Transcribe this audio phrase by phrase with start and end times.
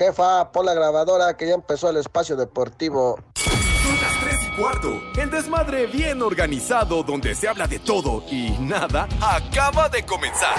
[0.00, 3.18] Jefa, pon la grabadora que ya empezó el espacio deportivo.
[3.34, 5.02] Son las 3 y cuarto.
[5.20, 10.54] El desmadre bien organizado donde se habla de todo y nada acaba de comenzar.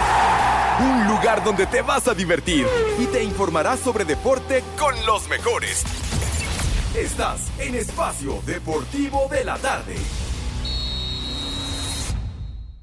[0.79, 2.67] Un lugar donde te vas a divertir
[2.99, 5.85] y te informarás sobre deporte con los mejores.
[6.95, 9.95] Estás en Espacio Deportivo de la Tarde.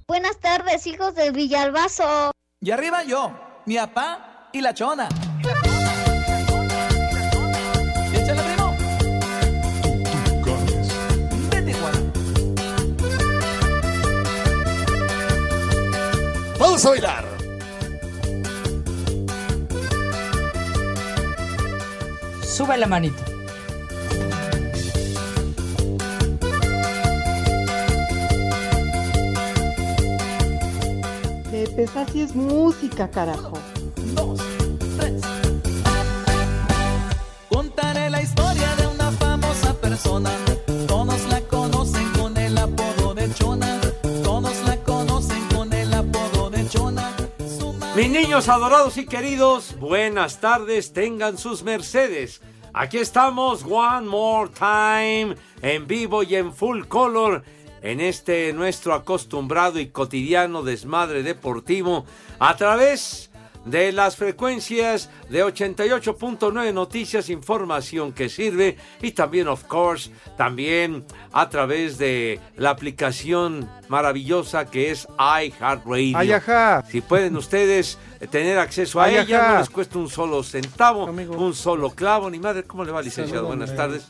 [0.09, 2.32] Buenas tardes, hijos del Villalbazo.
[2.61, 3.30] Y arriba yo,
[3.64, 5.09] mi papá y la chona.
[16.78, 17.24] Vamos a bailar.
[22.46, 23.24] Sube la manita.
[31.50, 33.58] Pepe, esa sí es música, carajo.
[34.14, 34.41] Dos,
[35.00, 35.22] tres.
[37.48, 40.30] Contaré la historia de una famosa persona.
[47.98, 52.41] Mis niños adorados y queridos, buenas tardes, tengan sus mercedes.
[52.72, 57.42] Aquí estamos, one more time, en vivo y en full color,
[57.82, 62.06] en este nuestro acostumbrado y cotidiano desmadre deportivo,
[62.38, 63.28] a través
[63.70, 71.48] de las frecuencias de 88.9 Noticias, información que sirve, y también, of course, también a
[71.48, 76.16] través de la aplicación maravillosa que es iHeartRadio.
[76.19, 76.33] Ay.
[76.91, 77.98] Si pueden ustedes
[78.30, 79.52] tener acceso a Ay, ella, ajá.
[79.55, 81.36] no les cuesta un solo centavo, Amigo.
[81.36, 82.62] un solo clavo, ni madre.
[82.64, 83.47] ¿Cómo le va, licenciado?
[83.47, 84.06] Buenas tardes.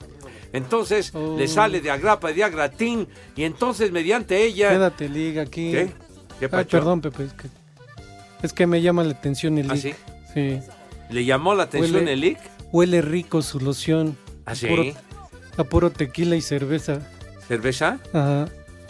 [0.53, 1.37] Entonces, Oh.
[1.39, 3.07] le sale de agrapa y de agratín,
[3.37, 4.71] y entonces, mediante ella...
[4.71, 5.73] Quédate, liga, aquí.
[5.73, 5.93] ¿Qué?
[6.39, 6.71] ¿Qué Ay, pacho?
[6.79, 7.49] perdón, Pepe, es que,
[8.43, 9.95] es que me llama la atención el ¿Ah, sí?
[10.35, 10.61] Sí.
[11.11, 12.39] ¿Le llamó la atención Huele- el lic?
[12.73, 14.17] Huele rico su loción.
[14.45, 14.67] ¿Ah, A sí?
[14.67, 14.85] puro-
[15.57, 17.01] a puro tequila y cerveza.
[17.49, 17.99] ¿Cerveza?
[18.13, 18.49] Ajá.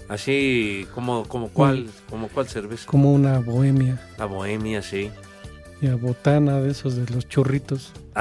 [0.09, 2.87] Así, como, como cuál, como cuál cerveza?
[2.87, 4.01] Como una bohemia.
[4.19, 5.11] La bohemia, sí.
[5.81, 7.93] Y a botana de esos de los chorritos.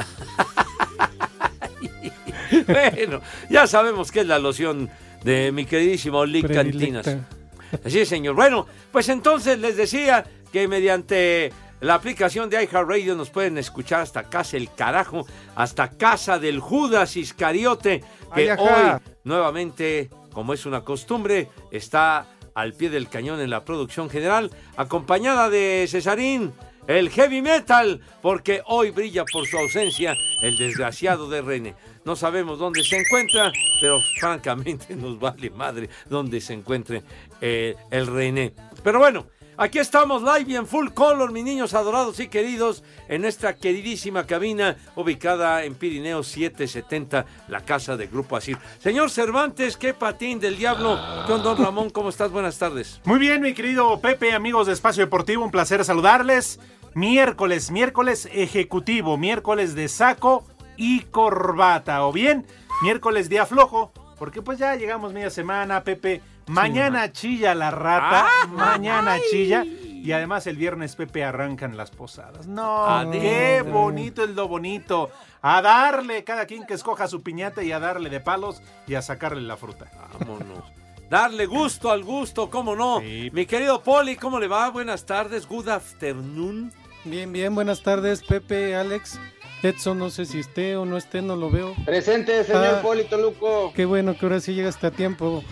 [2.66, 4.88] bueno, ya sabemos que es la loción
[5.24, 7.04] de mi queridísimo Lick Cantinas.
[7.04, 7.37] Predilecta.
[7.84, 8.34] Es, señor.
[8.34, 14.24] Bueno, pues entonces les decía que mediante la aplicación de iHeartRadio nos pueden escuchar hasta
[14.24, 18.02] casa el carajo, hasta casa del Judas Iscariote,
[18.34, 24.10] que hoy nuevamente, como es una costumbre, está al pie del cañón en la producción
[24.10, 26.52] general, acompañada de Cesarín,
[26.88, 31.74] el heavy metal, porque hoy brilla por su ausencia el desgraciado de René.
[32.04, 37.02] No sabemos dónde se encuentra, pero francamente nos vale madre dónde se encuentre
[37.42, 38.54] eh, el René.
[38.82, 39.26] Pero bueno,
[39.58, 44.26] aquí estamos live y en full color, mis niños adorados y queridos, en nuestra queridísima
[44.26, 48.56] cabina ubicada en Pirineo 770, la casa de Grupo Asir.
[48.78, 50.96] Señor Cervantes, qué patín del diablo.
[51.28, 52.30] Don Don Ramón, ¿cómo estás?
[52.30, 52.98] Buenas tardes.
[53.04, 56.58] Muy bien, mi querido Pepe, amigos de Espacio Deportivo, un placer saludarles.
[56.94, 60.44] Miércoles, miércoles ejecutivo, miércoles de saco
[60.76, 62.46] y corbata, o bien
[62.82, 66.22] miércoles día flojo, porque pues ya llegamos media semana, Pepe.
[66.46, 69.64] Mañana chilla la rata, mañana chilla.
[69.64, 72.46] Y además el viernes, Pepe, arrancan las posadas.
[72.46, 73.20] No, Adentro.
[73.20, 75.10] qué bonito es lo bonito.
[75.42, 79.02] A darle, cada quien que escoja su piñata y a darle de palos y a
[79.02, 79.86] sacarle la fruta.
[80.18, 80.64] Vámonos.
[81.10, 83.00] Darle gusto al gusto, ¿cómo no?
[83.00, 83.30] Sí.
[83.32, 84.68] Mi querido Poli, ¿cómo le va?
[84.70, 86.70] Buenas tardes, good afternoon.
[87.04, 89.18] Bien, bien, buenas tardes, Pepe, Alex.
[89.62, 91.74] Edson, no sé si esté o no esté, no lo veo.
[91.84, 92.82] Presente, señor Ah.
[92.82, 93.72] Polito Luco.
[93.74, 95.42] Qué bueno que ahora sí llegaste a tiempo.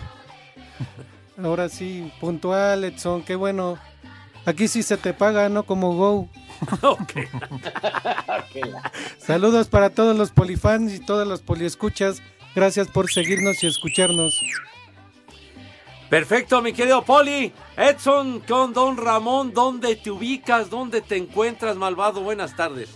[1.43, 3.77] Ahora sí, puntual, Edson, qué bueno.
[4.45, 6.29] Aquí sí se te paga, no como Go.
[6.83, 7.13] ok.
[9.17, 12.21] Saludos para todos los polifans y todas las poliescuchas.
[12.55, 14.39] Gracias por seguirnos y escucharnos.
[16.09, 17.51] Perfecto, mi querido Poli.
[17.75, 20.69] Edson con Don Ramón, ¿dónde te ubicas?
[20.69, 22.21] ¿Dónde te encuentras, malvado?
[22.21, 22.95] Buenas tardes.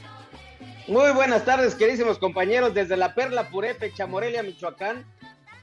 [0.87, 5.05] Muy buenas tardes, queridísimos compañeros, desde la Perla Purépecha, Morelia, Michoacán.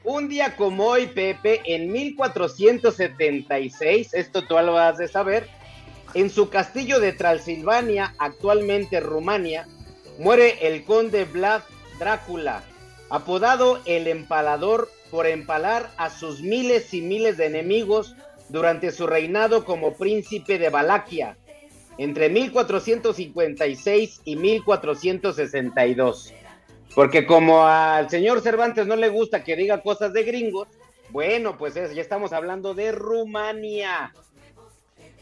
[0.05, 5.49] Un día como hoy, Pepe, en 1476, esto tú lo has de saber,
[6.12, 9.67] en su castillo de Transilvania, actualmente Rumania,
[10.19, 11.62] muere el conde Vlad
[11.99, 12.62] Drácula,
[13.08, 18.14] apodado el empalador por empalar a sus miles y miles de enemigos
[18.49, 21.37] durante su reinado como príncipe de Valaquia
[21.99, 26.32] entre 1456 y 1462.
[26.94, 30.69] Porque como al señor Cervantes no le gusta que diga cosas de gringos,
[31.10, 34.12] bueno, pues es- ya estamos hablando de Rumania.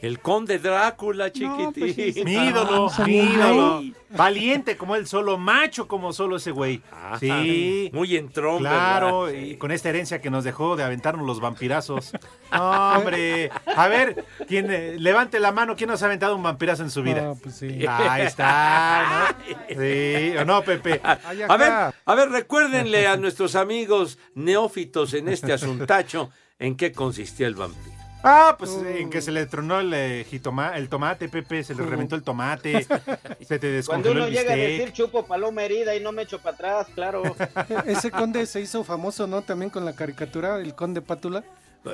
[0.02, 2.24] El conde Drácula, chiquitín.
[2.24, 3.82] Mi ídolo, Ah, mi ídolo.
[4.10, 6.82] Valiente como él solo, macho como solo ese güey.
[6.92, 7.18] Ajá.
[7.18, 7.90] Sí.
[7.92, 9.40] Muy entrón, Claro, ¿verdad?
[9.40, 12.12] y con esta herencia que nos dejó de aventarnos los vampirazos.
[12.52, 13.50] No, hombre.
[13.74, 17.02] A ver, ¿quién, eh, levante la mano, ¿quién nos ha aventado un vampirazo en su
[17.02, 17.22] vida?
[17.22, 17.84] No, pues sí.
[17.86, 19.56] Ahí está, ¿no?
[19.80, 21.00] Sí, ¿o no, Pepe?
[21.02, 21.72] A ver,
[22.04, 27.95] a ver, recuérdenle a nuestros amigos neófitos en este asuntacho en qué consistía el vampiro.
[28.28, 31.84] Ah, pues en que se le tronó el, eh, jitoma- el tomate, Pepe, se le
[31.84, 32.82] reventó el tomate,
[33.46, 36.22] se te Cuando descongeló uno el llega a decir chupo paloma herida y no me
[36.22, 37.22] echo para atrás, claro.
[37.86, 39.42] Ese conde se hizo famoso, ¿no?
[39.42, 41.44] También con la caricatura, el conde Pátula.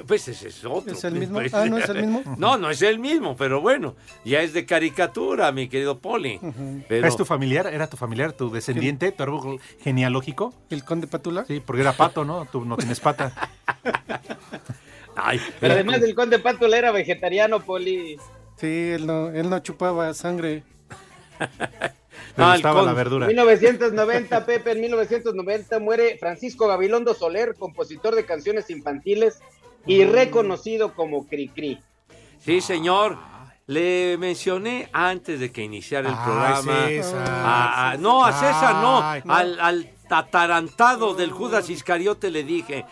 [0.07, 0.91] Pues ese es otro.
[0.95, 1.35] ¿Es el mismo?
[1.39, 1.53] pues.
[1.53, 2.23] Ah, ¿no es el mismo?
[2.39, 3.95] No, no es el mismo, pero bueno,
[4.25, 6.41] ya es de caricatura, mi querido Poli.
[6.89, 7.67] Pero- ¿Es tu familiar?
[7.67, 10.55] ¿Era tu familiar, tu descendiente, tu árbol genealógico?
[10.71, 11.45] ¿El conde Pátula?
[11.45, 12.47] Sí, porque era pato, ¿no?
[12.51, 13.35] Tú no tienes pata.
[15.17, 18.17] Ay, Pero además el conde Pátula era vegetariano, Poli.
[18.57, 20.63] Sí, él no, él no chupaba sangre.
[22.37, 23.27] Me gustaba la verdura.
[23.27, 29.41] 1990, Pepe, en 1990 muere Francisco Gabilondo Soler, compositor de canciones infantiles
[29.87, 31.81] y reconocido como Cricri.
[32.39, 33.19] Sí, señor.
[33.67, 36.87] Le mencioné antes de que iniciara el programa.
[36.89, 37.29] César.
[37.29, 39.01] a- a- no, a César no.
[39.03, 39.35] Ay, no.
[39.35, 42.85] Al, al tatarantado del Judas Iscariote le dije.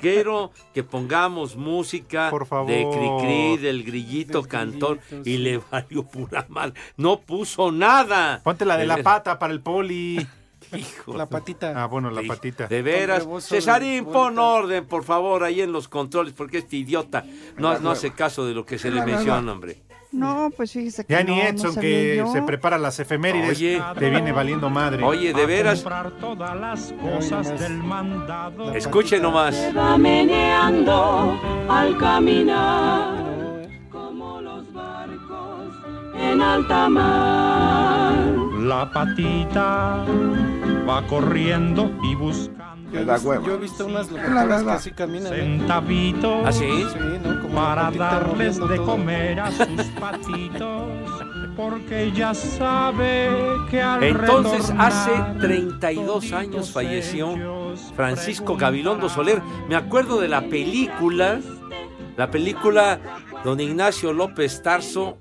[0.00, 2.30] Quiero que pongamos música
[2.66, 6.74] de Cricri, del grillito cantor, y le valió pura mal.
[6.96, 8.40] No puso nada.
[8.42, 10.26] Ponte la de la pata para el poli.
[10.76, 11.16] Hijo.
[11.16, 11.72] La patita.
[11.82, 12.66] Ah, bueno, la Sí, patita.
[12.68, 13.26] De veras.
[13.40, 17.24] Cesarín, pon orden, por favor, ahí en los controles, porque este idiota
[17.56, 19.82] no, no hace caso de lo que se le menciona, hombre.
[20.12, 22.32] No, pues fíjese que Ya no, ni no Edson, sabía que yo.
[22.32, 23.80] se prepara las efemérides, Oye.
[23.98, 25.04] te viene valiendo madre.
[25.04, 25.84] Oye, de veras.
[26.20, 28.74] todas las cosas del mandado.
[28.74, 29.54] Escuche nomás.
[29.76, 35.74] va meneando al caminar como los barcos
[36.18, 38.14] en alta mar.
[38.58, 40.04] La patita
[40.88, 45.32] va corriendo y buscando Yo he, visto, yo he visto unas locutoras que así caminan.
[45.32, 45.36] ¿eh?
[45.36, 46.68] centavitos ¿Ah, sí?
[46.92, 47.40] Sí, ¿no?
[47.42, 48.86] Como para darles de todo.
[48.86, 49.66] comer a sus
[50.00, 50.88] patitos,
[51.56, 53.30] porque ya sabe
[53.70, 57.36] que al Entonces, hace 32 años falleció
[57.94, 59.40] Francisco Gabilondo Soler.
[59.68, 61.40] Me acuerdo de la película,
[62.16, 62.98] la película
[63.44, 65.16] Don Ignacio López Tarso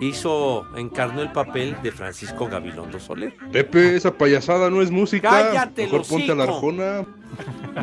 [0.00, 3.34] hizo, encarnó el papel de Francisco Gabilondo Soler.
[3.52, 5.28] Pepe, esa payasada no es música.
[5.28, 7.04] Cállate, Mejor ponte a la arjona.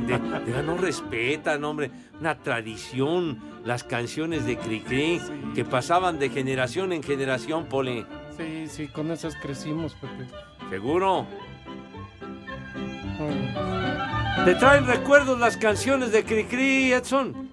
[0.07, 5.21] De, de- no respetan, hombre, una tradición, las canciones de Cricri
[5.53, 8.05] que pasaban de generación en generación, Poli.
[8.37, 10.25] Sí, sí, con esas crecimos, Pepe.
[10.69, 11.27] ¿Seguro?
[14.45, 17.50] ¿Te traen recuerdos las canciones de Cricri, Edson?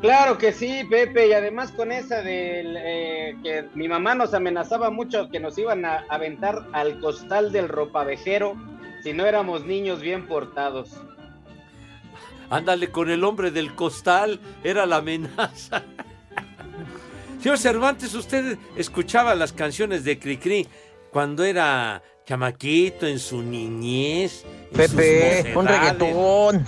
[0.00, 4.90] Claro que sí, Pepe, y además con esa del eh, que mi mamá nos amenazaba
[4.90, 8.56] mucho que nos iban a aventar al costal del ropavejero
[9.02, 10.90] si no éramos niños bien portados.
[12.50, 15.82] Ándale con el hombre del costal, era la amenaza.
[17.40, 20.68] Señor Cervantes, usted escuchaba las canciones de Cricri
[21.10, 24.44] cuando era chamaquito, en su niñez.
[24.70, 26.66] en Pepe, sus un reggaetón.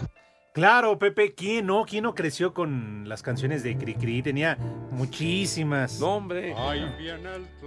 [0.52, 1.84] Claro, Pepe, ¿quién no?
[1.84, 4.22] ¿Quién no creció con las canciones de Cricri?
[4.22, 4.56] Tenía
[4.90, 6.00] muchísimas.
[6.00, 6.54] No, hombre.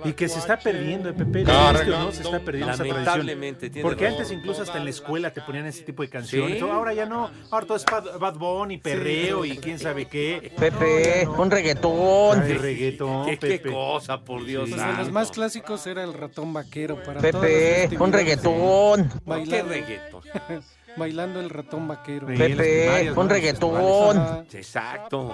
[0.03, 1.43] Y que se está perdiendo, eh, Pepe.
[1.43, 2.11] Carga, ¿viste o no?
[2.11, 3.05] Se está perdiendo esa tradición.
[3.05, 4.19] Lamentablemente, tiene Porque razón.
[4.21, 6.59] antes incluso hasta en la escuela te ponían ese tipo de canciones.
[6.59, 6.65] Sí.
[6.69, 7.29] Ahora ya no.
[7.50, 10.51] Ahora todo es Bad, Bad Bunny, perreo y quién sabe qué.
[10.57, 12.41] Pepe, un reggaetón.
[12.41, 13.71] Ay, reggaetón, ¿Qué, qué Pepe.
[13.71, 18.11] cosa, por Dios Pues de los más clásicos era el ratón vaquero para Pepe, un
[18.11, 19.09] reggaetón.
[19.47, 20.21] ¿Qué reggaetón?
[20.98, 22.27] bailando el ratón vaquero.
[22.27, 24.45] Pepe, un reggaetón.
[24.53, 25.33] Exacto.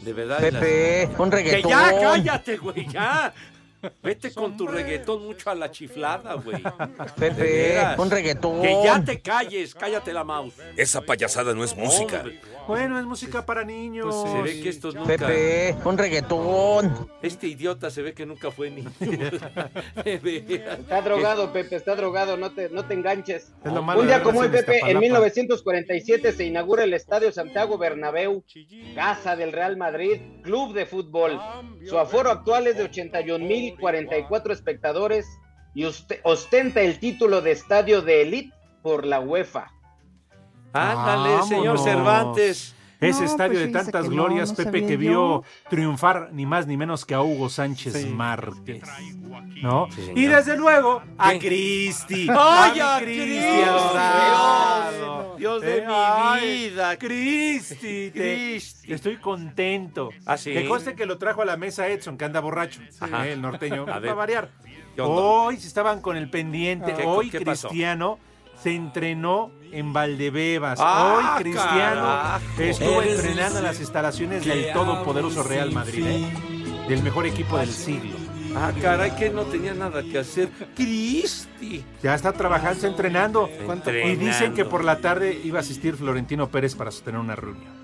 [0.00, 0.38] De verdad.
[0.40, 1.70] Pepe, las- un Que reggaetón.
[1.70, 3.32] ya, cállate, güey, ya.
[4.02, 6.62] Vete con tu reggaetón mucho a la chiflada, güey.
[7.18, 8.62] Pepe, un reggaetón.
[8.62, 10.54] Que ya te calles, cállate la mouse.
[10.76, 12.24] Esa payasada no es música.
[12.66, 14.14] Bueno, es música para niños.
[14.14, 15.16] Pues se ve que estos nunca.
[15.16, 17.10] Pepe, un reggaetón.
[17.22, 18.90] Este idiota se ve que nunca fue niño.
[20.04, 23.52] Está drogado, Pepe, está drogado, no te, no te enganches.
[23.64, 25.00] Es lo malo Un de día como hoy, Pepe, en Iztapalapa.
[25.00, 28.44] 1947 se inaugura el Estadio Santiago Bernabéu,
[28.94, 31.40] casa del Real Madrid, club de fútbol.
[31.88, 32.84] Su aforo actual es de
[33.78, 35.26] 81.044 espectadores
[35.74, 39.68] y uste- ostenta el título de estadio de élite por la UEFA.
[40.72, 41.78] Ándale, señor.
[41.78, 42.74] Cervantes.
[43.00, 44.98] Ese No, estadio pues de tantas que glorias, no Pepe, que yo.
[44.98, 48.06] vio triunfar ni más ni menos que a Hugo Sánchez Sí.
[48.06, 48.82] Márquez.
[49.62, 49.88] ¿No?
[50.14, 51.32] y desde luego a.
[51.38, 52.26] Cristi.
[52.30, 53.38] ¡Ay, a Cristi.
[55.38, 56.96] Dios de Eh, mi ay, vida.
[56.98, 58.92] Cristi, te- Cristi.
[58.92, 60.10] estoy contento.
[60.26, 60.52] ¿Ah, sí?
[60.52, 62.80] Que conste que lo trajo a la mesa Edson, que anda borracho.
[63.00, 63.26] Ajá.
[63.26, 63.82] Eh, el norteño.
[63.88, 64.10] A Va ver.
[64.10, 64.50] a variar.
[64.98, 66.92] Hoy si estaban con el pendiente.
[66.94, 67.38] ¿Qué- Hoy qué?
[67.38, 68.18] Cristiano
[68.62, 70.78] se entrenó en Valdebebas.
[70.80, 72.62] Ah, Hoy Cristiano carajo.
[72.62, 76.04] estuvo entrenando en las instalaciones del todopoderoso Real Madrid.
[76.06, 76.86] ¿eh?
[76.88, 78.16] Del mejor equipo del siglo.
[78.54, 80.50] Ah, caray, que no tenía nada que hacer.
[80.74, 81.84] Cristi.
[82.02, 83.48] Ya está trabajando, está entrenando.
[83.64, 83.92] ¿Cuánto?
[83.92, 87.80] Y dicen que por la tarde iba a asistir Florentino Pérez para sostener una reunión.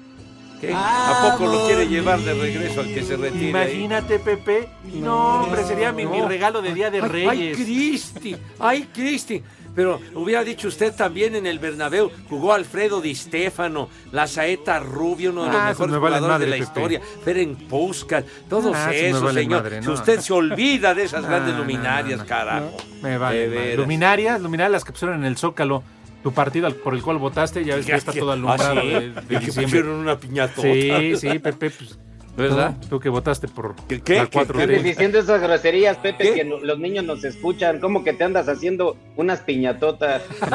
[0.60, 0.72] ¿Qué?
[0.74, 3.58] ¿A poco lo quiere llevar de regreso al que se retire?
[3.58, 3.74] ahí?
[3.74, 4.68] Imagínate, Pepe.
[4.84, 7.58] No, hombre, sería mi, regalo de Día de Ay, Reyes.
[7.58, 9.42] Ay, Cristi, ay, Cristi.
[9.76, 15.30] Pero hubiera dicho usted también en el Bernabéu, jugó Alfredo Di Stefano, la Saeta Rubio,
[15.30, 19.32] uno de los Ah, mejores me jugadores de la historia, Ferenc Puskas, todos Ah, esos
[19.34, 19.62] señor.
[19.62, 22.74] madre, Si usted se olvida de esas grandes luminarias, carajo.
[23.02, 23.76] Me vale.
[23.76, 25.82] Luminarias, luminarias las que pusieron en el Zócalo.
[26.22, 29.10] Tu partido por el cual votaste, ya ves que está todo Ah, alumbrado sí, de,
[29.10, 30.62] de y que pusieron una piñatota.
[30.62, 31.98] Sí, sí, Pepe, pues,
[32.36, 32.76] ¿Verdad?
[32.90, 34.16] Tú, que votaste por ¿Qué, qué?
[34.16, 34.62] la 4T.
[34.62, 36.34] Andes diciendo esas groserías, Pepe, ¿Qué?
[36.34, 37.80] que los niños nos escuchan.
[37.80, 40.22] ¿Cómo que te andas haciendo unas piñatotas?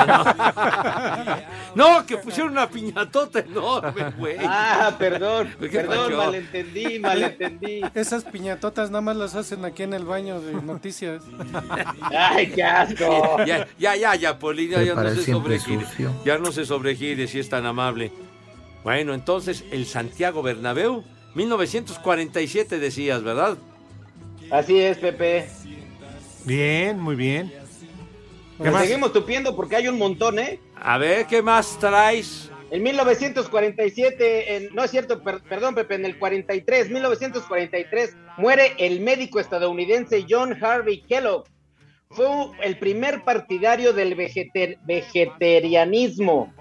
[1.73, 4.35] No, que pusieron una piñatota enorme, güey.
[4.41, 6.17] Ah, perdón, ¿Qué perdón, pasó?
[6.17, 7.81] malentendí, malentendí.
[7.95, 11.23] Esas piñatotas nada más las hacen aquí en el baño de noticias.
[12.01, 13.37] Ay, qué asco.
[13.45, 15.85] Ya, ya, ya, ya, Poli, ya, no se sobregire.
[15.85, 16.11] sucio.
[16.25, 18.11] Ya no se sobregire si es tan amable.
[18.83, 21.03] Bueno, entonces, el Santiago Bernabéu,
[21.35, 23.57] 1947 decías, ¿verdad?
[24.49, 25.47] Así es, Pepe.
[26.45, 27.51] Bien, muy bien.
[28.57, 28.83] ¿Qué Nos más?
[28.83, 30.59] seguimos tupiendo porque hay un montón, ¿eh?
[30.75, 32.49] A ver, ¿qué más traes?
[32.69, 39.01] En 1947, en- no es cierto, per- perdón, Pepe, en el 43, 1943, muere el
[39.01, 41.45] médico estadounidense John Harvey Kellogg.
[42.11, 42.27] Fue
[42.63, 46.53] el primer partidario del vegeter- vegetarianismo.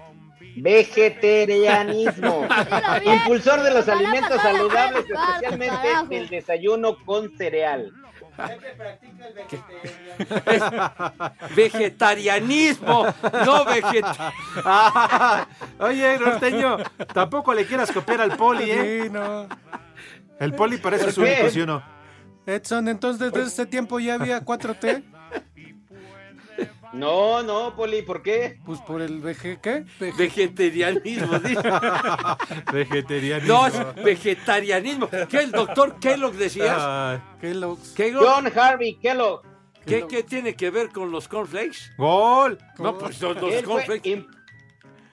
[0.55, 2.47] Vegetarianismo.
[3.05, 7.91] Impulsor de los alimentos saludables, especialmente del desayuno con cereal.
[11.55, 13.05] Vegetarianismo,
[13.45, 14.33] no vegeta.
[14.63, 15.47] Ah,
[15.79, 16.77] Oye, norteño,
[17.13, 19.01] tampoco le quieras copiar al poli, ¿eh?
[19.03, 19.47] Sí, no.
[20.39, 21.83] El poli parece ¿Por su único, ¿sí o no?
[22.45, 25.03] Edson, entonces desde ese tiempo ya había 4T.
[26.93, 28.59] No, no, Poli, ¿por qué?
[28.65, 29.85] Pues por el VG, ¿qué?
[30.17, 31.61] Vegetarianismo, dice.
[32.73, 33.53] Vegetarianismo.
[33.53, 35.09] No, es vegetarianismo.
[35.29, 37.21] ¿Qué el doctor Kellogg decías?
[37.39, 37.79] ¿Kellogg?
[38.13, 39.41] John Harvey Kellogg.
[39.85, 41.93] ¿Qué, ¿Qué tiene que ver con los cornflakes?
[41.97, 42.57] ¡Gol!
[42.77, 44.25] No, pues los, los cornflakes.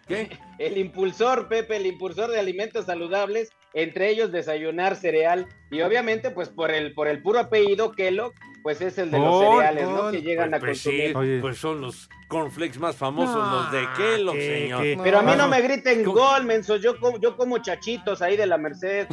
[0.07, 0.39] ¿Qué?
[0.59, 5.47] el impulsor, Pepe, el impulsor de alimentos saludables, entre ellos desayunar cereal.
[5.71, 8.33] Y obviamente, pues por el, por el puro apellido Kellogg,
[8.69, 10.11] pues es el de los Gol, cereales, ¿no?
[10.11, 11.41] Que llegan a Pues sí, consumir.
[11.41, 14.83] Pues son los cornflakes más famosos, No, los de Kellogg, qué- señor.
[14.83, 16.19] qué- Pero a mí no me griten ¿cómo?
[16.21, 16.77] gol, menso.
[16.77, 19.07] Yo como, yo como chachitos ahí de la Merced.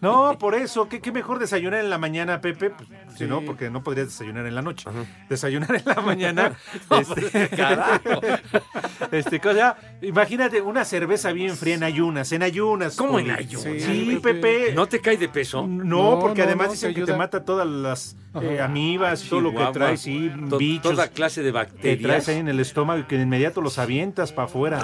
[0.00, 2.70] No, por eso, ¿qué, qué mejor desayunar en la mañana, Pepe?
[2.70, 2.88] Pues,
[3.18, 4.88] Si no, porque no podrías desayunar en la noche.
[5.28, 6.56] Desayunar en la mañana.
[6.98, 8.20] este, Carajo.
[9.12, 12.96] este, cosa, imagínate una cerveza bien fría en ayunas, en ayunas.
[12.96, 13.62] ¿Cómo en ayunas?
[13.64, 14.72] Sí, Sí, Pepe.
[14.74, 15.66] ¿No te cae de peso?
[15.66, 18.58] No, No, porque no, además no, dicen te que te mata todas las eh,
[19.06, 22.02] Amibas, todo lo que traes, sí, To- bichos Toda clase de que bacterias.
[22.02, 24.80] traes ahí en el estómago y que de inmediato los avientas para afuera.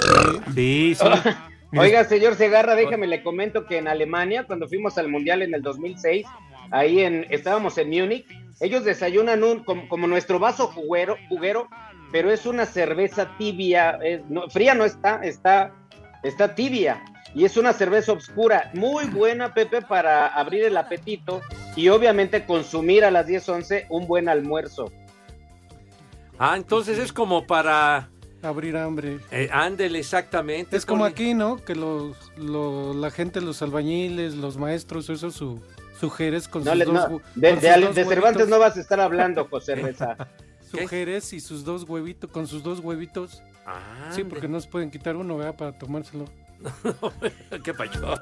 [0.54, 1.04] Sí, sí.
[1.76, 5.60] Oiga, señor Segarra, déjame le comento que en Alemania, cuando fuimos al Mundial en el
[5.62, 6.26] 2006,
[6.70, 8.26] ahí en, estábamos en Múnich,
[8.60, 11.68] ellos desayunan un, como, como nuestro vaso juguero, juguero,
[12.10, 15.72] pero es una cerveza tibia, es- no, fría no está, está,
[16.22, 17.02] está tibia.
[17.34, 21.42] Y es una cerveza oscura, muy buena, Pepe, para abrir el apetito
[21.78, 24.90] y obviamente consumir a las 10, 11 un buen almuerzo.
[26.38, 28.10] Ah, entonces es como para...
[28.40, 29.18] Abrir hambre.
[29.32, 30.76] Eh, ándele, exactamente.
[30.76, 31.56] Es como aquí, ¿no?
[31.64, 35.60] Que los, lo- la gente, los albañiles, los maestros, eso su,
[35.98, 38.04] su jerez con No sus le- dos, no, de, con de sus Ale- dos de
[38.04, 38.48] Cervantes huevitos.
[38.48, 40.16] no vas a estar hablando, José Reza.
[40.70, 40.86] Su ¿Qué?
[40.86, 43.42] jerez y sus dos huevitos, con sus dos huevitos.
[43.66, 45.56] Ah, Sí, porque no se pueden quitar uno, ¿verdad?
[45.56, 46.24] Para tomárselo.
[47.64, 48.14] ¿Qué pacho?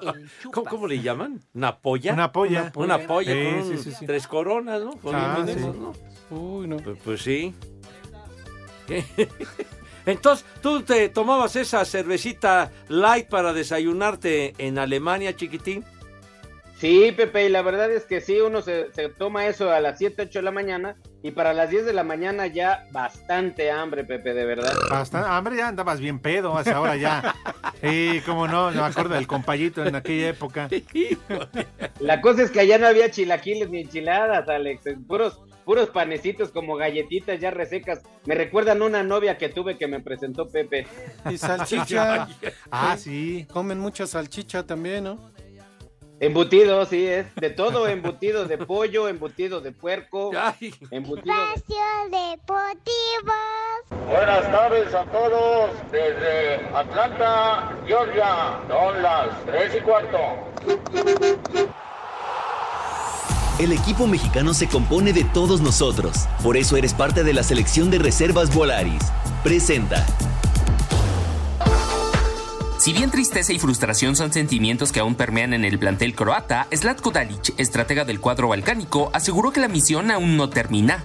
[0.52, 1.40] ¿Cómo, cómo le llaman?
[1.54, 2.12] ¿Una polla?
[2.12, 2.72] Una polla.
[2.74, 4.06] Una polla Sí, con sí, un- sí, sí.
[4.06, 4.92] tres coronas, ¿no?
[4.92, 5.44] Con Ah.
[5.46, 5.92] ¿no?
[6.36, 6.76] Uy, no.
[6.78, 7.54] Pues, pues sí.
[8.86, 9.04] ¿Qué?
[10.06, 15.84] Entonces, ¿tú te tomabas esa cervecita light para desayunarte en Alemania, chiquitín?
[16.78, 19.96] Sí, Pepe, y la verdad es que sí, uno se, se toma eso a las
[19.96, 24.04] 7, 8 de la mañana Y para las 10 de la mañana ya bastante hambre,
[24.04, 24.74] Pepe, de verdad.
[24.90, 27.34] Bastante, hambre ya andabas bien pedo, hasta ahora ya.
[27.80, 30.68] Sí, cómo no, me acuerdo del compayito en aquella época.
[32.00, 34.82] La cosa es que allá no había chilaquiles ni enchiladas, Alex.
[35.06, 38.02] Puros, puros panecitos como galletitas ya resecas.
[38.26, 40.86] Me recuerdan una novia que tuve que me presentó Pepe.
[41.30, 42.28] Y salchicha.
[42.70, 43.46] Ah, sí.
[43.50, 45.35] Comen mucha salchicha también, ¿no?
[46.18, 50.30] Embutido, sí, es de todo, embutido de pollo, embutido de puerco,
[50.90, 51.54] embutido de...
[51.54, 51.76] Espacio
[52.10, 53.32] Deportivo.
[54.08, 58.60] Buenas tardes a todos desde Atlanta, Georgia.
[58.68, 60.18] Son las 3 y cuarto.
[63.58, 66.26] El equipo mexicano se compone de todos nosotros.
[66.42, 69.02] Por eso eres parte de la selección de reservas Volaris.
[69.42, 70.06] Presenta.
[72.86, 77.10] Si bien tristeza y frustración son sentimientos que aún permean en el plantel croata, Zlatko
[77.10, 81.02] Dalic, estratega del cuadro balcánico, aseguró que la misión aún no termina.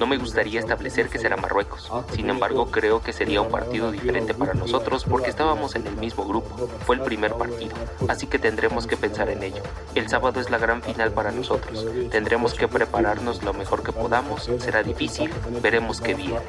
[0.00, 1.90] No me gustaría establecer que será Marruecos.
[2.14, 6.26] Sin embargo, creo que sería un partido diferente para nosotros porque estábamos en el mismo
[6.26, 6.68] grupo.
[6.86, 7.74] Fue el primer partido,
[8.08, 9.62] así que tendremos que pensar en ello.
[9.94, 11.86] El sábado es la gran final para nosotros.
[12.10, 14.50] Tendremos que prepararnos lo mejor que podamos.
[14.58, 15.30] Será difícil,
[15.62, 16.40] veremos qué viene.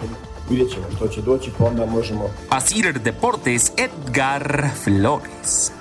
[2.50, 5.74] Asir Deportes, Edgar Flores.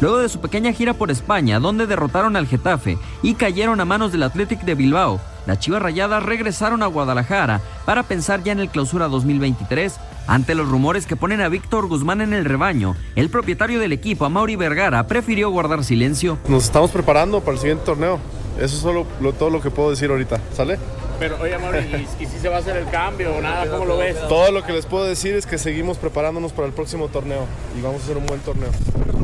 [0.00, 4.12] Luego de su pequeña gira por España, donde derrotaron al Getafe y cayeron a manos
[4.12, 8.68] del Athletic de Bilbao, las Chivas Rayadas regresaron a Guadalajara para pensar ya en el
[8.68, 9.98] clausura 2023.
[10.26, 14.28] Ante los rumores que ponen a Víctor Guzmán en el rebaño, el propietario del equipo,
[14.28, 16.36] Mauri Vergara, prefirió guardar silencio.
[16.48, 18.18] Nos estamos preparando para el siguiente torneo.
[18.56, 20.40] Eso es solo lo, todo lo que puedo decir ahorita.
[20.52, 20.78] ¿Sale?
[21.18, 23.70] Pero, oye, Mauri, ¿y, y si se va a hacer el cambio o nada?
[23.70, 24.16] ¿Cómo lo ves?
[24.28, 27.46] Todo lo que les puedo decir es que seguimos preparándonos para el próximo torneo
[27.78, 28.70] y vamos a hacer un buen torneo.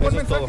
[0.01, 0.47] Eso es todo.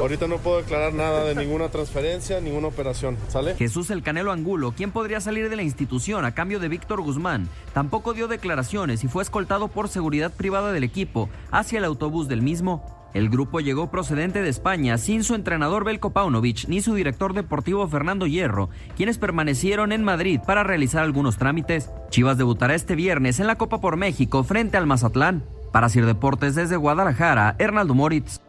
[0.00, 3.16] Ahorita no puedo declarar nada de ninguna transferencia, ninguna operación.
[3.28, 3.54] ¿Sale?
[3.56, 7.48] Jesús El Canelo Angulo, quien podría salir de la institución a cambio de Víctor Guzmán,
[7.72, 12.42] tampoco dio declaraciones y fue escoltado por seguridad privada del equipo hacia el autobús del
[12.42, 13.03] mismo.
[13.14, 17.86] El grupo llegó procedente de España sin su entrenador Belko Paunovic ni su director deportivo
[17.86, 21.90] Fernando Hierro, quienes permanecieron en Madrid para realizar algunos trámites.
[22.10, 25.44] Chivas debutará este viernes en la Copa por México frente al Mazatlán.
[25.70, 28.40] Para Sir Deportes desde Guadalajara, Hernaldo Moritz.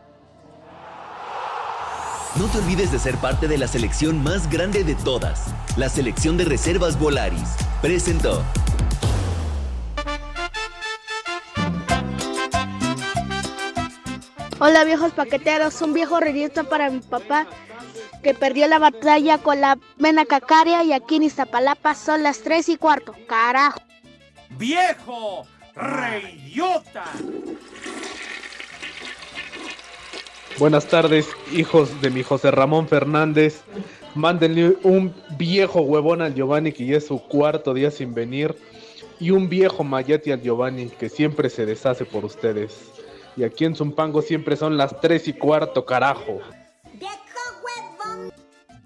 [2.40, 6.38] No te olvides de ser parte de la selección más grande de todas, la selección
[6.38, 7.56] de reservas Volaris.
[7.82, 8.44] Presentó.
[14.58, 17.46] Hola viejos paqueteros, un viejo reyito para mi papá
[18.24, 22.70] que perdió la batalla con la vena cacaria y aquí en Iztapalapa son las 3
[22.70, 23.14] y cuarto.
[23.28, 23.82] Carajo.
[24.52, 25.46] ¡Viejo!
[25.76, 27.04] ¡Reyota!
[30.58, 33.62] Buenas tardes, hijos de mi José Ramón Fernández.
[34.16, 38.56] Mándenle un viejo huevón al Giovanni que ya es su cuarto día sin venir.
[39.20, 42.95] Y un viejo Mayati al Giovanni que siempre se deshace por ustedes.
[43.38, 46.40] Y aquí en Zumpango siempre son las tres y cuarto, carajo.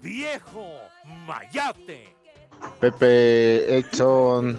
[0.02, 0.66] ¡Viejo
[1.26, 2.16] Mayate!
[2.80, 4.56] Pepe, Edson,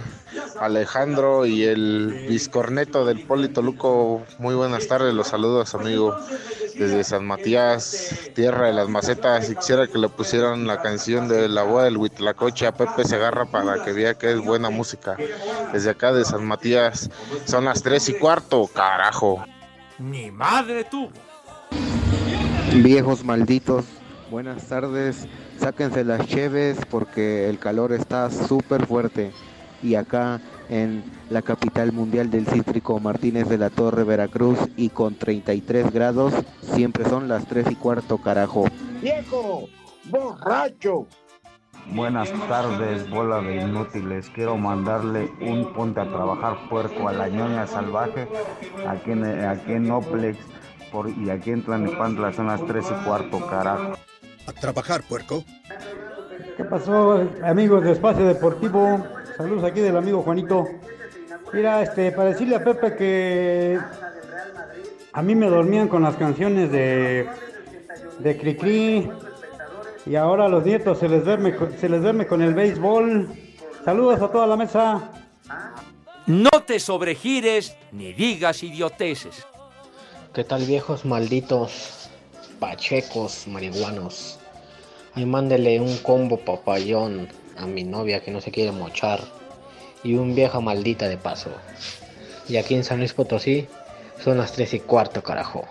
[0.59, 4.23] Alejandro y el biscorneto del Polito Luco.
[4.37, 6.15] Muy buenas tardes, los saludos, amigo,
[6.75, 9.49] desde San Matías, tierra de las macetas.
[9.49, 13.45] Y quisiera que le pusieran la canción de la boda del Huitlacoche a Pepe Segarra
[13.45, 15.17] para que vea que es buena música.
[15.73, 17.09] Desde acá de San Matías,
[17.45, 19.43] son las tres y cuarto, carajo.
[20.01, 21.11] ¡Ni madre tuvo!
[22.81, 23.85] Viejos malditos,
[24.31, 25.27] buenas tardes.
[25.59, 29.31] Sáquense las cheves porque el calor está súper fuerte.
[29.83, 35.15] Y acá en la capital mundial del cítrico Martínez de la Torre, Veracruz, y con
[35.15, 38.65] 33 grados, siempre son las 3 y cuarto, carajo.
[39.01, 39.67] ¡Viejo!
[40.05, 41.05] ¡Borracho!
[41.87, 44.29] Buenas tardes, bola de inútiles.
[44.29, 48.27] Quiero mandarle un ponte a trabajar puerco a la ñoña salvaje
[48.87, 50.37] aquí en, aquí en Oplex
[50.91, 53.93] por, y aquí en Tlanepantla son las 3 y cuarto, carajo.
[54.47, 55.43] A trabajar, puerco.
[56.55, 59.05] ¿Qué pasó, amigos de Espacio Deportivo?
[59.35, 60.67] Saludos aquí del amigo Juanito.
[61.53, 63.79] Mira, este, para decirle a Pepe que
[65.11, 67.27] a mí me dormían con las canciones de,
[68.19, 69.11] de Cricri
[70.05, 73.29] y ahora a los nietos se les, duerme, se les duerme con el béisbol.
[73.85, 75.11] Saludos a toda la mesa.
[76.25, 79.45] No te sobregires ni digas idioteces.
[80.33, 82.09] ¿Qué tal viejos malditos,
[82.59, 84.39] pachecos, marihuanos?
[85.13, 89.19] Ahí mándele un combo papayón a mi novia que no se quiere mochar
[90.03, 91.51] y un vieja maldita de paso.
[92.47, 93.67] Y aquí en San Luis Potosí
[94.23, 95.65] son las 3 y cuarto, carajo.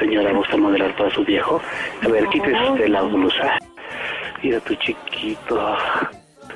[0.00, 1.60] Señora, ¿gusta modelar para su viejo?
[2.02, 3.58] A ver, quítese usted la blusa.
[4.42, 5.76] Mira tu chiquito.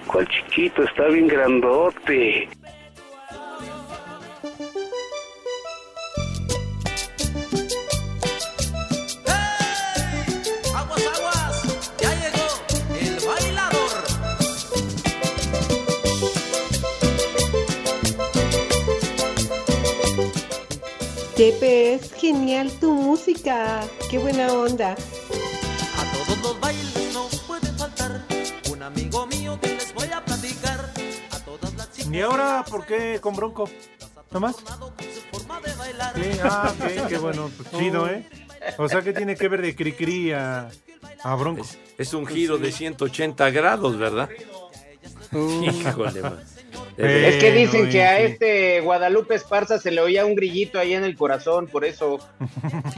[0.07, 0.83] ¿Cuál chiquito?
[0.83, 2.49] Está bien grandote.
[21.37, 23.81] Tepe, es genial tu música.
[24.09, 24.93] Qué buena onda.
[24.93, 28.25] A todos los bailes no puede faltar
[28.71, 30.93] un amigo mío que les voy a platicar.
[31.33, 33.69] A todas las chicas ¿Y ahora por qué con Bronco?
[34.31, 34.57] ¿Nomás?
[34.57, 36.73] Sí, ah,
[37.09, 37.51] qué bueno.
[37.57, 38.29] Pues chido, ¿eh?
[38.79, 40.71] O sea, ¿qué tiene que ver de Cricri a,
[41.23, 41.67] a Bronco?
[41.99, 44.29] Es un giro de 180 grados, ¿verdad?
[45.33, 46.54] Híjole, man.
[46.97, 51.05] Es que dicen que a este Guadalupe Esparza se le oía un grillito ahí en
[51.05, 52.19] el corazón, por eso.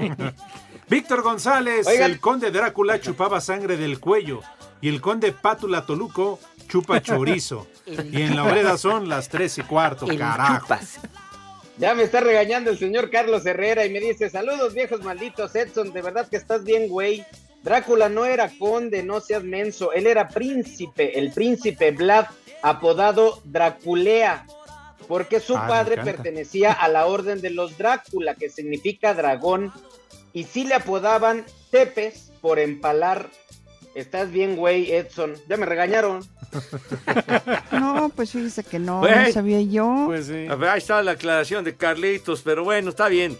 [0.88, 2.11] Víctor González, Oigan.
[2.11, 4.40] el conde Drácula chupaba sangre del cuello
[4.80, 7.66] y el conde Pátula Toluco chupa chorizo.
[7.87, 10.76] y en la obreda son las tres y cuarto, carajo.
[11.78, 15.92] Ya me está regañando el señor Carlos Herrera y me dice, saludos viejos malditos, Edson,
[15.92, 17.24] de verdad que estás bien, güey.
[17.62, 22.26] Drácula no era conde, no seas menso, él era príncipe, el príncipe Vlad,
[22.70, 24.46] apodado Draculea,
[25.09, 29.72] porque su Ah, padre pertenecía a la orden de los Drácula, que significa dragón,
[30.33, 33.29] y sí le apodaban Tepes por empalar.
[33.94, 35.35] Estás bien, güey, Edson.
[35.48, 36.20] Ya me regañaron.
[37.72, 40.05] No, pues fíjese que no, no sabía yo.
[40.07, 43.37] Pues A ver, ahí está la aclaración de Carlitos, pero bueno, está bien.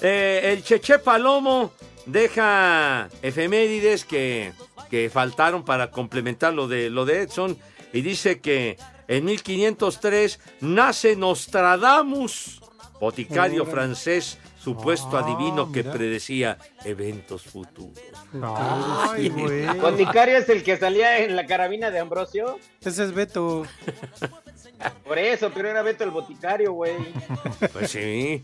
[0.00, 1.72] Eh, el Cheche Palomo
[2.06, 4.52] deja efemérides que,
[4.90, 7.56] que faltaron para complementar lo de, lo de Edson
[7.92, 8.76] y dice que
[9.08, 12.60] en 1503 nace Nostradamus,
[13.00, 15.92] boticario francés, supuesto Ah, adivino que mira.
[15.94, 17.98] predecía eventos futuros.
[18.42, 19.66] Ay, güey.
[19.80, 22.58] Boticario es el que salía en la carabina de Ambrosio.
[22.82, 23.64] Ese es Beto.
[25.04, 26.96] Por eso, pero era Beto el boticario, güey.
[27.72, 28.42] Pues sí.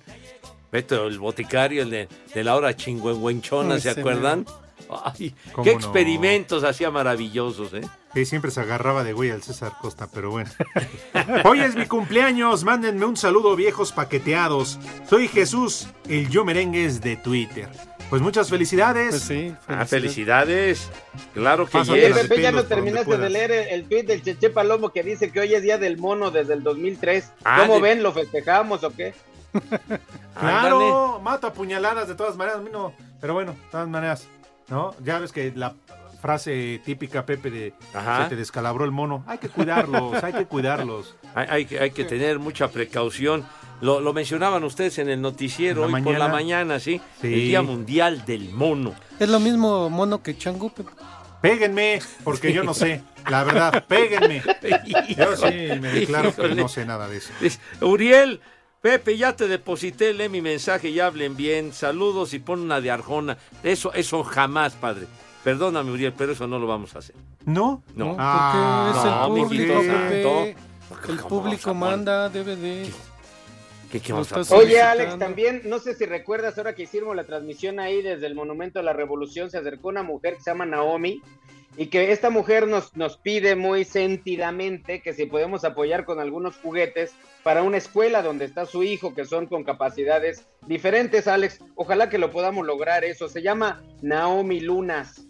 [0.72, 4.44] Beto, el boticario, el de, de la hora chingüengüenchona, ¿se se acuerdan?
[5.04, 5.76] Ay, ¿Cómo qué no?
[5.78, 7.80] experimentos hacía maravillosos, ¿eh?
[8.14, 10.50] Sí, siempre se agarraba de güey al César Costa, pero bueno.
[11.44, 14.78] Hoy es mi cumpleaños, mándenme un saludo viejos paqueteados.
[15.08, 17.68] Soy Jesús, el yo merengues de Twitter.
[18.08, 19.28] Pues muchas felicidades.
[19.66, 20.88] Ah, felicidades.
[21.34, 22.16] Claro que Oye, yes.
[22.18, 25.40] Pepe, ya no terminaste de leer el, el tweet del Cheche Palomo que dice que
[25.40, 27.32] hoy es día del mono desde el 2003.
[27.44, 28.02] Ah, ¿Cómo de- ven?
[28.04, 29.12] ¿Lo festejamos o qué?
[30.38, 32.92] Claro, mato a puñaladas de todas maneras, a mí no.
[33.20, 34.28] Pero bueno, de todas maneras,
[34.68, 34.94] ¿no?
[35.04, 35.74] Ya ves que la
[36.20, 38.24] frase típica, Pepe, de Ajá.
[38.24, 39.22] se te descalabró el mono.
[39.26, 41.14] Hay que cuidarlos, hay que cuidarlos.
[41.34, 43.44] Hay, hay que- hay que tener mucha precaución.
[43.82, 46.80] Lo, lo mencionaban ustedes en el noticiero hoy por la mañana.
[46.80, 46.98] ¿sí?
[47.20, 47.26] Sí.
[47.26, 48.94] El Día Mundial del Mono.
[49.20, 50.90] Es lo mismo mono que chango, Pepe.
[51.42, 53.02] Péguenme, porque yo no sé.
[53.28, 54.42] La verdad, péguenme.
[55.14, 55.44] Yo sí
[55.78, 57.30] me declaro que no sé nada de eso.
[57.82, 58.40] Uriel,
[58.86, 61.72] Pepe, ya te deposité, lee mi mensaje y hablen bien.
[61.72, 63.36] Saludos y pon una de Arjona.
[63.64, 65.08] Eso, eso jamás, padre.
[65.42, 67.16] Perdóname, Uriel, pero eso no lo vamos a hacer.
[67.44, 67.82] ¿No?
[67.96, 68.10] No.
[68.10, 70.56] Porque Ah, es no, el público, Pepe.
[71.08, 72.88] El ¿Cómo público manda, debe de.
[73.90, 74.54] ¿Qué, qué vamos a?
[74.54, 78.36] Oye, Alex, también, no sé si recuerdas, ahora que hicimos la transmisión ahí desde el
[78.36, 81.20] Monumento a la Revolución, se acercó una mujer que se llama Naomi
[81.76, 86.56] y que esta mujer nos, nos pide muy sentidamente que si podemos apoyar con algunos
[86.56, 91.60] juguetes para una escuela donde está su hijo, que son con capacidades diferentes, Alex.
[91.74, 93.28] Ojalá que lo podamos lograr eso.
[93.28, 95.26] Se llama Naomi Lunas.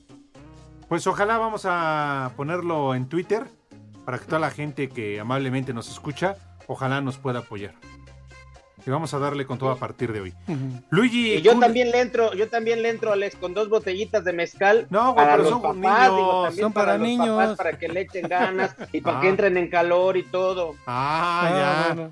[0.88, 3.44] Pues ojalá vamos a ponerlo en Twitter
[4.04, 6.36] para que toda la gente que amablemente nos escucha,
[6.68, 7.74] ojalá nos pueda apoyar.
[8.86, 10.34] Y vamos a darle con todo a partir de hoy.
[10.90, 11.34] Luigi.
[11.34, 14.32] Y yo Kun- también le entro, yo también le entro, Alex, con dos botellitas de
[14.32, 17.06] mezcal No, güey, para pero los son papás, niños, digo, también son para, para los
[17.08, 17.28] niños.
[17.36, 19.20] papás, para que le echen ganas y para Ah.
[19.20, 20.76] que entren en calor y todo.
[20.86, 21.50] Ah, Ah,
[21.88, 21.94] ya.
[21.94, 22.10] bueno.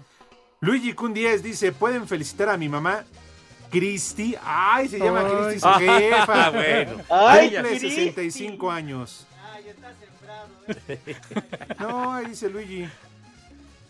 [0.60, 3.04] Luigi Kun 10 dice, ¿pueden felicitar a mi mamá?
[3.70, 4.34] Cristi.
[4.42, 5.22] Ay, se llama.
[5.28, 6.24] Cristi, su jefa.
[6.46, 7.02] Ah, bueno.
[7.08, 7.90] Ay, Cumple Cristi.
[7.90, 9.26] 65 años.
[11.78, 12.88] No, ahí dice Luigi.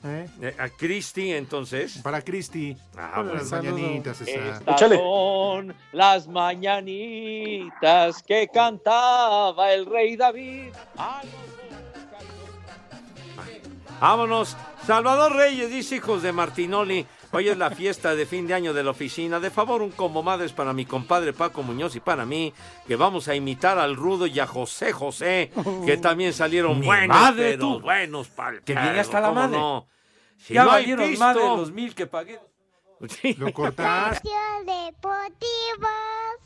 [0.06, 0.28] ¿Eh?
[0.42, 1.98] Eh, A Cristi, entonces.
[2.02, 2.76] Para Cristi.
[2.96, 3.34] Ah, bueno.
[3.34, 3.72] las Saludo.
[3.72, 4.30] mañanitas esa.
[4.58, 4.96] Estas Échale.
[4.98, 10.72] son las mañanitas que cantaba el rey David.
[14.00, 14.56] Vámonos.
[14.86, 17.06] Salvador Reyes dice, hijos de Martinoli.
[17.34, 19.40] Hoy es la fiesta de fin de año de la oficina.
[19.40, 22.54] De favor, un combo madres para mi compadre Paco Muñoz y para mí,
[22.86, 25.50] que vamos a imitar al Rudo y a José José,
[25.84, 27.80] que también salieron Mi buenos, madre, pero tú.
[27.80, 29.58] buenos pa'l Que viene hasta la ¿cómo madre.
[29.58, 29.86] no?
[30.38, 32.38] Si ya no valieron pisto- más de los mil que pagué.
[33.38, 34.28] Lo cortaste.
[34.64, 35.90] Deportivos.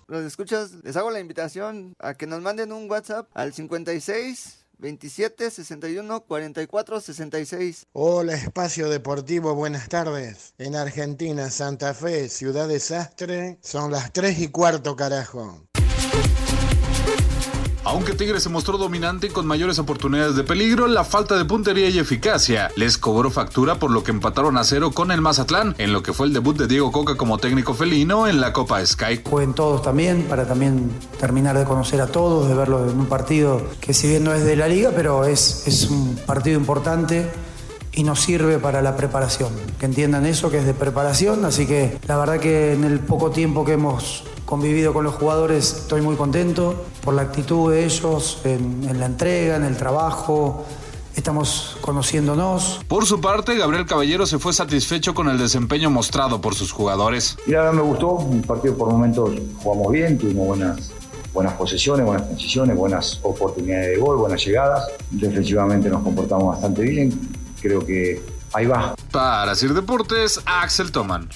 [0.06, 5.50] los escuchas, les hago la invitación a que nos manden un WhatsApp al 56 27
[5.50, 7.86] 61 44 66.
[7.92, 10.54] Hola, Espacio Deportivo, buenas tardes.
[10.58, 15.67] En Argentina, Santa Fe, Ciudad Desastre, son las 3 y cuarto, carajo.
[17.88, 21.88] Aunque Tigres se mostró dominante y con mayores oportunidades de peligro, la falta de puntería
[21.88, 25.94] y eficacia les cobró factura por lo que empataron a cero con el Mazatlán, en
[25.94, 29.22] lo que fue el debut de Diego Coca como técnico felino en la Copa Sky.
[29.24, 33.62] Jueguen todos también, para también terminar de conocer a todos, de verlo en un partido
[33.80, 37.30] que si bien no es de la liga, pero es, es un partido importante
[37.92, 39.50] y nos sirve para la preparación.
[39.78, 43.30] Que entiendan eso, que es de preparación, así que la verdad que en el poco
[43.30, 48.40] tiempo que hemos convivido con los jugadores estoy muy contento por la actitud de ellos
[48.44, 50.64] en, en la entrega, en el trabajo.
[51.14, 52.80] Estamos conociéndonos.
[52.86, 57.36] Por su parte, Gabriel Caballero se fue satisfecho con el desempeño mostrado por sus jugadores.
[57.44, 60.92] Mira, me gustó, un partido por momentos jugamos bien, tuvimos buenas,
[61.34, 64.86] buenas posesiones, buenas transiciones, buenas oportunidades de gol, buenas llegadas.
[65.10, 67.12] Defensivamente nos comportamos bastante bien,
[67.60, 68.20] creo que
[68.52, 68.94] ahí va.
[69.10, 71.28] Para Sir Deportes, Axel Toman.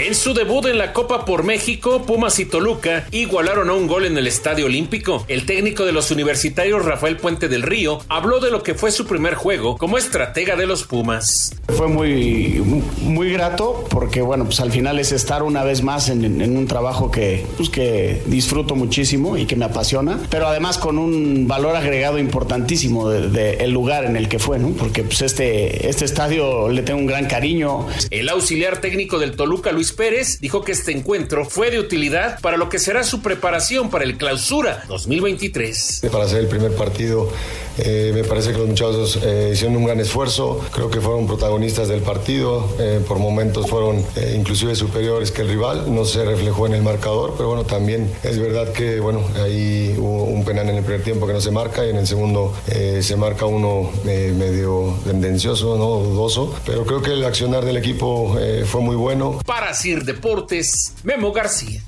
[0.00, 4.04] En su debut en la Copa por México, Pumas y Toluca igualaron a un gol
[4.04, 5.24] en el Estadio Olímpico.
[5.26, 9.08] El técnico de los universitarios, Rafael Puente del Río, habló de lo que fue su
[9.08, 11.52] primer juego como estratega de los Pumas.
[11.76, 12.62] Fue muy,
[13.02, 16.68] muy grato porque, bueno, pues al final es estar una vez más en, en un
[16.68, 21.74] trabajo que, pues, que disfruto muchísimo y que me apasiona, pero además con un valor
[21.74, 24.68] agregado importantísimo del de, el lugar en el que fue, ¿no?
[24.70, 27.88] Porque pues este, este estadio le tengo un gran cariño.
[28.10, 32.56] El auxiliar técnico del Toluca, Luis Pérez, dijo que este encuentro fue de utilidad para
[32.56, 36.02] lo que será su preparación para el Clausura 2023.
[36.10, 37.32] Para hacer el primer partido,
[37.78, 41.88] eh, me parece que los muchachos eh, hicieron un gran esfuerzo, creo que fueron protagonistas
[41.88, 46.74] del partido, eh, por momentos fueron inclusive superiores que el rival, no se reflejó en
[46.74, 50.84] el marcador, pero bueno, también es verdad que bueno, ahí hubo un penal en el
[50.84, 55.76] primer tiempo que no se marca y en el segundo se marca uno medio tendencioso,
[55.76, 55.98] ¿no?
[55.98, 58.36] dudoso, pero creo que el accionar del equipo
[58.66, 59.38] fue muy bueno.
[59.46, 61.82] Para Sir Deportes, Memo García.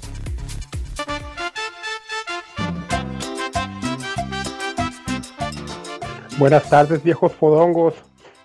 [6.41, 7.93] Buenas tardes, viejos fodongos.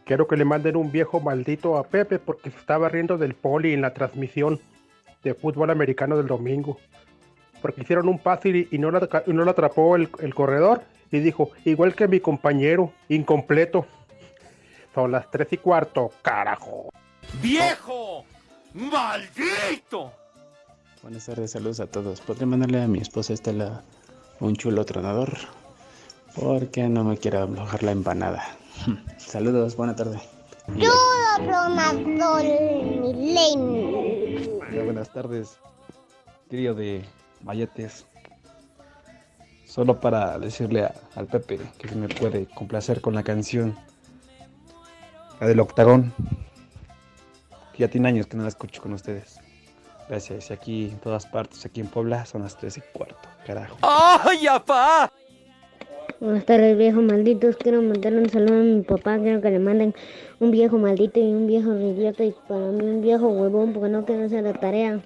[0.03, 3.71] Quiero que le manden un viejo maldito a Pepe porque se estaba riendo del poli
[3.71, 4.60] en la transmisión
[5.23, 6.77] de fútbol americano del domingo.
[7.62, 11.19] Porque hicieron un pase y, no, la, y no lo atrapó el, el corredor y
[11.19, 13.86] dijo, igual que mi compañero, incompleto.
[14.93, 16.89] Son las tres y cuarto, carajo.
[17.41, 18.25] ¡Viejo!
[18.73, 20.12] ¡Maldito!
[21.01, 22.19] Buenas tardes, saludos a todos.
[22.19, 23.86] ¿Podría mandarle a mi esposa Estela
[24.41, 25.29] un chulo tronador?
[26.36, 28.43] Porque no me quiero aflojar la empanada.
[29.17, 30.19] Saludos, buena tarde.
[33.04, 34.84] Milenio.
[34.86, 35.58] Buenas tardes,
[36.50, 37.06] trío de
[37.43, 38.06] mayetes.
[39.65, 43.76] Solo para decirle a- al Pepe que se me puede complacer con la canción.
[45.39, 46.13] La del octagón.
[47.74, 49.39] Que ya tiene años que no la escucho con ustedes.
[50.08, 50.50] Gracias.
[50.50, 53.17] Y aquí en todas partes, aquí en Puebla, son las 3 y cuarto.
[53.45, 53.78] Carajo.
[53.82, 55.12] ¡Ay, apá!
[56.21, 57.58] Buenas tardes, viejos malditos.
[57.58, 59.17] Quiero mandarle un saludo a mi papá.
[59.19, 59.93] Quiero que le manden
[60.39, 62.23] un viejo maldito y un viejo idiota.
[62.23, 65.01] Y para mí, un viejo huevón, porque no quiero hacer la tarea.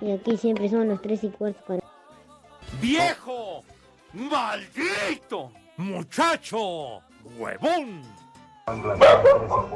[0.00, 1.60] Y aquí siempre son las tres y cuarto.
[1.66, 1.82] Para...
[2.80, 3.62] ¡Viejo!
[4.14, 5.50] ¡Maldito!
[5.76, 7.02] ¡Muchacho!
[7.38, 8.02] ¡Huevón!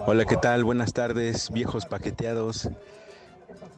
[0.07, 0.65] Hola, ¿qué tal?
[0.65, 2.71] Buenas tardes, viejos paqueteados.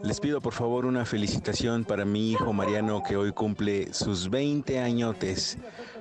[0.03, 4.79] Les pido por favor una felicitación para mi hijo Mariano que hoy cumple sus 20
[4.79, 5.57] añotes.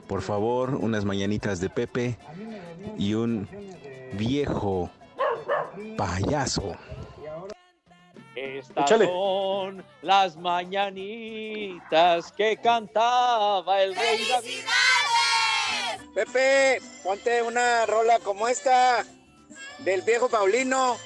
[0.07, 2.17] Por favor, unas mañanitas de Pepe
[2.97, 3.47] y un
[4.13, 4.89] viejo
[5.97, 6.75] payaso.
[8.35, 9.05] Estas Échale.
[9.05, 14.63] son las mañanitas que cantaba el rey David.
[16.13, 19.05] Pepe, ponte una rola como esta
[19.79, 20.97] del viejo Paulino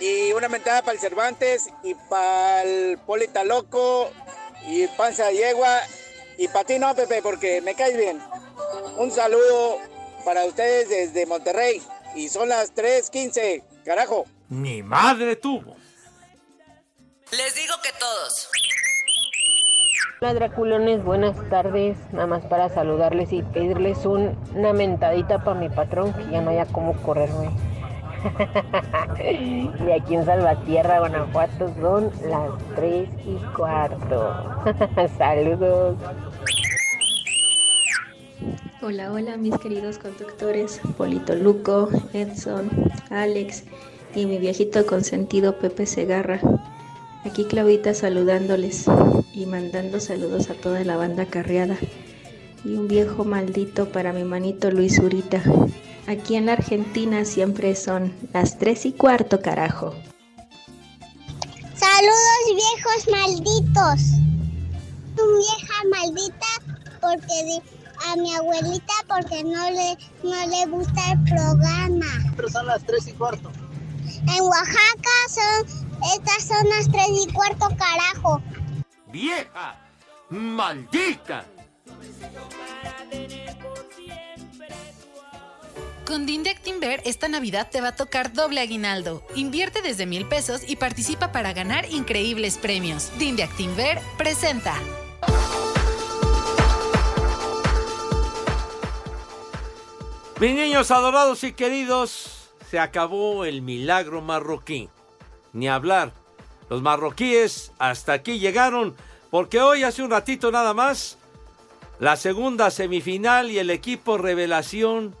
[0.00, 4.10] y una mentada para el Cervantes y para el Polita Loco
[4.66, 5.80] y Panza de Yegua
[6.38, 8.18] y para ti no, Pepe, porque me caes bien.
[8.96, 9.78] Un saludo
[10.24, 11.82] para ustedes desde Monterrey
[12.14, 14.24] y son las 3.15, carajo.
[14.48, 15.76] Mi madre tuvo.
[17.32, 18.48] Les digo que todos.
[20.20, 21.96] Hola Draculones, buenas tardes.
[22.12, 26.50] Nada más para saludarles y pedirles un- una mentadita para mi patrón que ya no
[26.50, 27.50] haya cómo correrme.
[29.20, 34.34] y aquí en Salvatierra, Guanajuato, son las 3 y cuarto.
[35.18, 35.96] Saludos.
[38.80, 42.70] Hola, hola mis queridos conductores, Polito Luco, Edson,
[43.10, 43.64] Alex
[44.14, 46.40] y mi viejito consentido Pepe Segarra.
[47.24, 48.86] Aquí Claudita saludándoles
[49.34, 51.76] y mandando saludos a toda la banda carreada.
[52.64, 55.42] Y un viejo maldito para mi manito Luis Urita.
[56.08, 59.94] Aquí en la Argentina siempre son las tres y cuarto, carajo.
[61.74, 64.00] Saludos viejos malditos.
[65.20, 66.46] Un vieja maldita
[67.02, 67.60] porque
[68.06, 72.06] a mi abuelita porque no le no le gusta el programa.
[72.36, 73.52] Pero son las tres y cuarto.
[74.34, 75.66] En Oaxaca son
[76.16, 78.40] estas son las tres y cuarto carajo.
[79.12, 79.76] ¡Vieja!
[80.30, 81.44] ¡Maldita!
[86.08, 89.22] Con Dinde Actinver esta Navidad te va a tocar doble aguinaldo.
[89.34, 93.12] Invierte desde mil pesos y participa para ganar increíbles premios.
[93.18, 94.74] Dinde Actinver presenta.
[100.40, 104.88] Mis niños adorados y queridos, se acabó el milagro marroquí.
[105.52, 106.14] Ni hablar.
[106.70, 108.96] Los marroquíes hasta aquí llegaron
[109.30, 111.18] porque hoy hace un ratito nada más
[111.98, 115.14] la segunda semifinal y el equipo revelación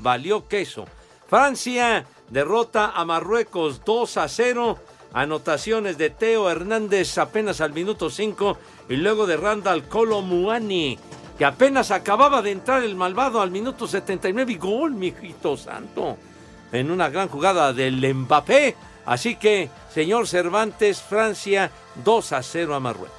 [0.00, 0.86] valió queso.
[1.28, 4.78] Francia derrota a Marruecos 2 a 0.
[5.12, 8.58] Anotaciones de Teo Hernández apenas al minuto 5
[8.88, 10.98] y luego de Randall Colomuani
[11.40, 16.18] que apenas acababa de entrar el malvado al minuto 79 y gol, mijito santo.
[16.70, 18.76] En una gran jugada del Mbappé.
[19.06, 21.70] Así que, señor Cervantes, Francia
[22.04, 23.16] 2 a 0 a Marruecos.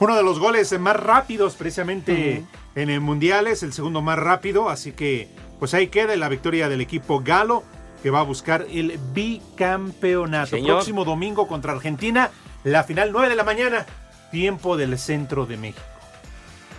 [0.00, 4.68] Uno de los goles más rápidos precisamente en el Mundial es el segundo más rápido,
[4.68, 7.62] así que pues ahí queda la victoria del equipo galo
[8.02, 10.50] que va a buscar el bicampeonato.
[10.50, 10.76] Señor.
[10.76, 12.30] Próximo domingo contra Argentina,
[12.64, 13.86] la final 9 de la mañana,
[14.30, 15.82] tiempo del centro de México.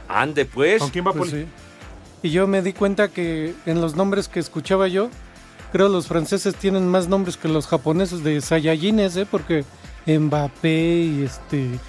[0.07, 0.81] Ande pues.
[0.81, 1.45] ¿Con quién va Pues sí.
[2.23, 5.09] Y yo me di cuenta que en los nombres que escuchaba yo,
[5.71, 9.27] creo los franceses tienen más nombres que los japoneses de Saiyajines, ¿eh?
[9.29, 9.65] Porque
[10.05, 11.79] Mbappé y este.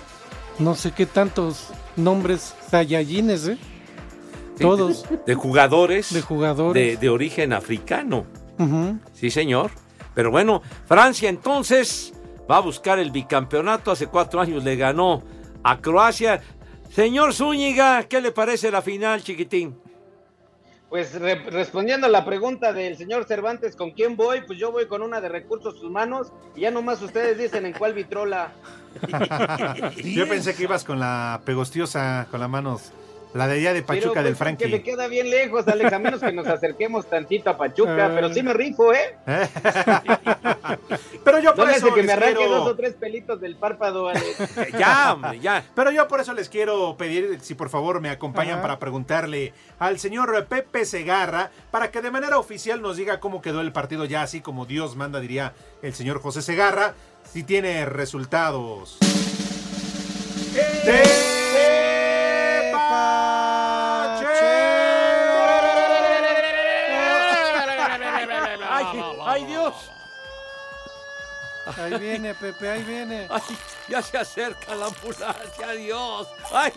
[0.58, 3.58] No sé qué tantos nombres Saiyajines, ¿eh?
[4.60, 5.08] Todos.
[5.08, 6.12] De, de jugadores.
[6.12, 6.74] De jugadores.
[6.92, 8.26] De, de origen africano.
[9.14, 9.70] Sí, señor.
[10.14, 12.12] Pero bueno, Francia entonces
[12.50, 13.90] va a buscar el bicampeonato.
[13.90, 15.22] Hace cuatro años le ganó
[15.62, 16.40] a Croacia.
[16.90, 19.78] Señor Zúñiga, ¿qué le parece la final, chiquitín?
[20.88, 24.40] Pues re- respondiendo a la pregunta del señor Cervantes, ¿con quién voy?
[24.46, 27.92] Pues yo voy con una de recursos humanos y ya nomás ustedes dicen en cuál
[27.92, 28.52] vitrola.
[30.02, 32.90] Yo pensé que ibas con la pegostiosa, con las manos,
[33.34, 35.98] la de allá de Pachuca Pero, del pues, Que me queda bien lejos, Alex, a
[35.98, 39.16] menos que nos acerquemos tantito a Pachuca, pero sí me rifo, ¿eh?
[41.24, 43.40] Pero yo No por me eso que les me arranque quiero- dos o tres pelitos
[43.40, 44.38] del párpado, Alex.
[44.78, 45.62] ya, hombre, ya.
[45.74, 48.62] Pero yo por eso les quiero pedir si por favor me acompañan Ajá.
[48.62, 53.60] para preguntarle al señor Pepe Segarra para que de manera oficial nos diga cómo quedó
[53.60, 56.94] el partido ya así como Dios manda diría el señor José Segarra
[57.30, 58.98] si tiene resultados.
[60.86, 61.27] ¡Ay,
[71.76, 73.26] Ahí viene, Pepe, ahí viene.
[73.30, 73.56] Ay,
[73.88, 76.28] ya se acerca la ambulancia, Dios.
[76.52, 76.72] ¡Ay!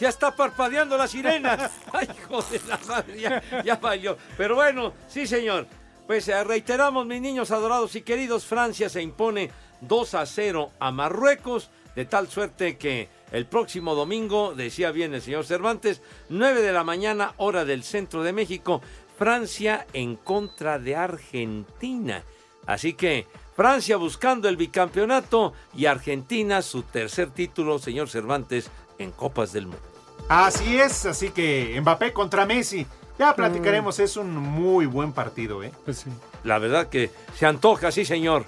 [0.00, 1.70] Ya está parpadeando la sirena.
[1.92, 3.20] ¡Ay, hijo de la madre!
[3.20, 4.16] Ya, ya valió.
[4.36, 5.66] Pero bueno, sí, señor.
[6.06, 9.50] Pues eh, reiteramos, mis niños adorados y queridos, Francia se impone
[9.82, 15.22] 2 a 0 a Marruecos, de tal suerte que el próximo domingo, decía bien el
[15.22, 18.82] señor Cervantes, 9 de la mañana, hora del centro de México,
[19.16, 22.24] Francia en contra de Argentina.
[22.66, 29.52] Así que Francia buscando el bicampeonato y Argentina su tercer título, señor Cervantes, en Copas
[29.52, 29.82] del Mundo.
[30.28, 32.86] Así es, así que Mbappé contra Messi.
[33.18, 35.72] Ya platicaremos, es un muy buen partido, ¿eh?
[35.84, 36.10] Pues sí.
[36.44, 38.46] La verdad que se antoja, sí, señor.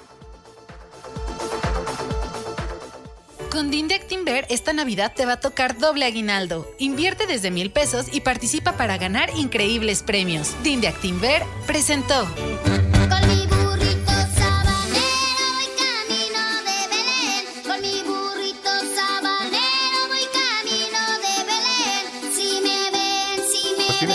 [3.50, 6.66] Con Dinde Actinver esta Navidad te va a tocar doble aguinaldo.
[6.78, 10.56] Invierte desde mil pesos y participa para ganar increíbles premios.
[10.64, 12.26] Dinde Actinver presentó.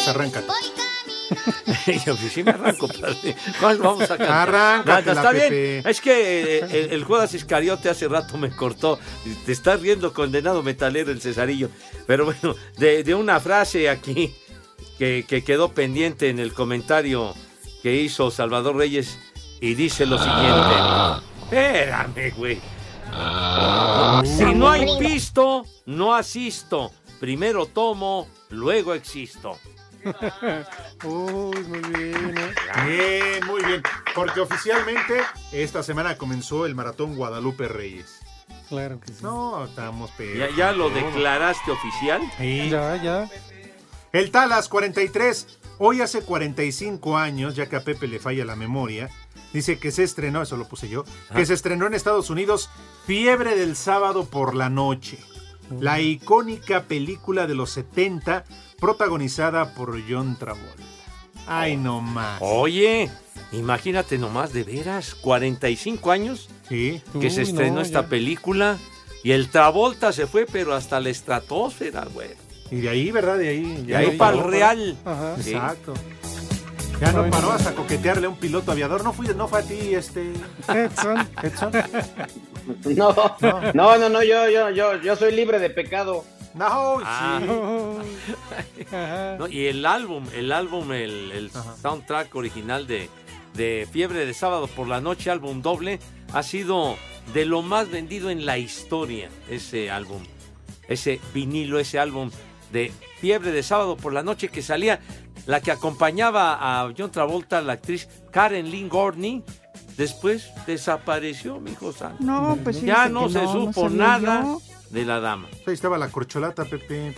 [0.10, 0.43] Arranca.
[2.06, 3.36] Yo pues sí me arranco, padre.
[3.60, 5.08] ¿Cuál vamos a cantar?
[5.08, 5.50] Está bien.
[5.50, 5.89] Pepe.
[5.89, 9.00] Es que eh, el, el Judas Iscariote hace rato me cortó.
[9.45, 11.69] Te está riendo condenado metalero el Cesarillo.
[12.08, 14.34] Pero bueno, de, de una frase aquí
[14.98, 17.36] que, que quedó pendiente en el comentario
[17.84, 19.17] que hizo Salvador Reyes
[19.62, 20.76] y dice lo siguiente.
[21.43, 22.62] Espérame, güey.
[24.26, 26.91] Si no hay pisto, no asisto.
[27.19, 29.57] Primero tomo, luego existo.
[31.04, 32.54] Uy, muy bien, ¿eh?
[32.86, 33.84] Bien, muy bien.
[34.16, 35.22] Porque oficialmente
[35.52, 38.20] esta semana comenzó el maratón Guadalupe Reyes.
[38.70, 39.20] Claro que sí.
[39.24, 42.22] No, estamos ¿Ya, ya lo declaraste oficial?
[42.38, 42.70] Sí.
[42.70, 43.30] Ya, ya.
[44.12, 49.10] El Talas 43, hoy hace 45 años, ya que a Pepe le falla la memoria,
[49.54, 51.04] dice que se estrenó, eso lo puse yo,
[51.36, 52.70] que se estrenó en Estados Unidos
[53.06, 55.20] Fiebre del sábado por la noche.
[55.80, 58.45] La icónica película de los 70
[58.80, 60.84] protagonizada por John Travolta.
[61.47, 62.39] Ay, no más.
[62.41, 63.09] Oye,
[63.51, 67.01] imagínate nomás, de veras, 45 años Sí.
[67.19, 68.07] que se estrenó no, esta ya.
[68.07, 68.77] película
[69.23, 72.30] y el Travolta se fue, pero hasta la estratosfera, güey.
[72.71, 73.38] Y de ahí, ¿verdad?
[73.39, 73.84] De ahí.
[73.86, 74.97] De ahí para el Real.
[75.03, 75.36] Ajá.
[75.41, 75.53] Sí.
[75.53, 75.93] Exacto.
[77.01, 79.03] Ya no paró hasta coquetearle a un piloto aviador.
[79.03, 80.34] No, fui, no fue a ti, este.
[80.67, 81.27] Edson.
[81.41, 81.71] Edson.
[82.86, 83.15] No,
[83.73, 86.23] no, no, no, yo, yo, yo, yo soy libre de pecado.
[86.56, 87.39] No, Ah.
[89.38, 93.10] No, y el álbum, el álbum, el, el soundtrack original de,
[93.54, 96.00] de Fiebre de Sábado por la Noche, álbum doble,
[96.34, 96.95] ha sido
[97.34, 100.24] de lo más vendido en la historia, ese álbum,
[100.88, 102.32] ese vinilo, ese álbum
[102.72, 105.00] de Fiebre de Sábado por la Noche que salía,
[105.45, 109.43] la que acompañaba a John Travolta, la actriz Karen Lynn Gorney,
[109.97, 112.24] después desapareció, mi hijo santo.
[112.24, 114.45] No, pues ya no se no, no supo nada.
[114.92, 115.48] De la dama.
[115.68, 117.14] Ahí estaba la corcholata, Pepe.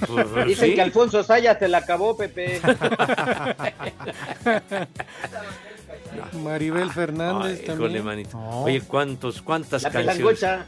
[0.45, 0.75] Dicen Sí.
[0.75, 2.59] que Alfonso Sayas te la acabó, Pepe.
[6.43, 7.91] Maribel Fernández Ay, también.
[7.91, 8.37] híjole, manito.
[8.39, 10.17] Oye, ¿cuántos, cuántas La canciones?
[10.17, 10.65] pelangocha.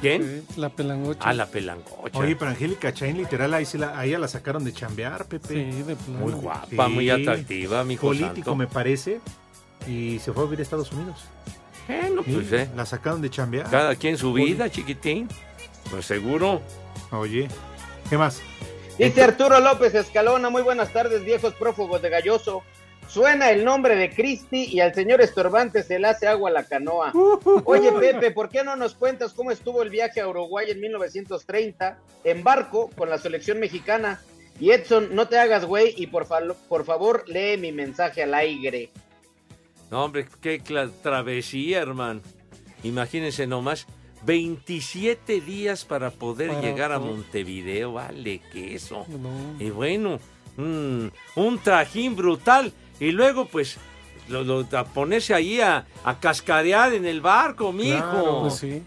[0.00, 0.44] ¿Quién?
[0.48, 1.20] Sí, la pelangocha.
[1.22, 2.18] Ah, la pelangocha.
[2.18, 5.48] Oye, pero Angélica Chain, literal, ahí, sí la, ahí la sacaron de chambear, Pepe.
[5.72, 6.20] Sí, de plano.
[6.20, 8.56] Muy guapa, muy atractiva, mi Político, santo.
[8.56, 9.20] me parece.
[9.86, 11.24] Y se fue a vivir a Estados Unidos.
[11.86, 12.70] Bueno, Sí, pues, eh.
[12.76, 13.68] La sacaron de chambear.
[13.68, 15.28] Cada quien su vida, chiquitín.
[15.90, 16.60] Pues seguro.
[17.12, 17.48] Oye,
[18.08, 18.40] ¿qué más?
[18.98, 22.62] Dice Arturo López Escalona, muy buenas tardes, viejos prófugos de Galloso.
[23.08, 26.64] Suena el nombre de Cristi y al señor Estorbante se le hace agua a la
[26.64, 27.12] canoa.
[27.64, 31.98] Oye, Pepe, ¿por qué no nos cuentas cómo estuvo el viaje a Uruguay en 1930
[32.22, 34.20] en barco con la selección mexicana?
[34.60, 38.34] Y Edson, no te hagas güey y por, fa- por favor lee mi mensaje al
[38.34, 38.90] aire.
[39.90, 40.62] No, hombre, qué
[41.02, 42.20] travesía, hermano.
[42.84, 43.86] Imagínense nomás,
[44.24, 46.98] 27 días para poder Para llegar a.
[46.98, 49.06] Montevideo, vale, que eso.
[49.08, 49.30] No.
[49.64, 50.18] Y bueno,
[50.56, 51.06] mm,
[51.36, 52.72] un trajín brutal.
[52.98, 53.78] Y luego, pues,
[54.28, 57.98] lo, lo- a ponerse ahí a, a cascarear en el barco, mijo.
[57.98, 58.82] Claro, Pues sí.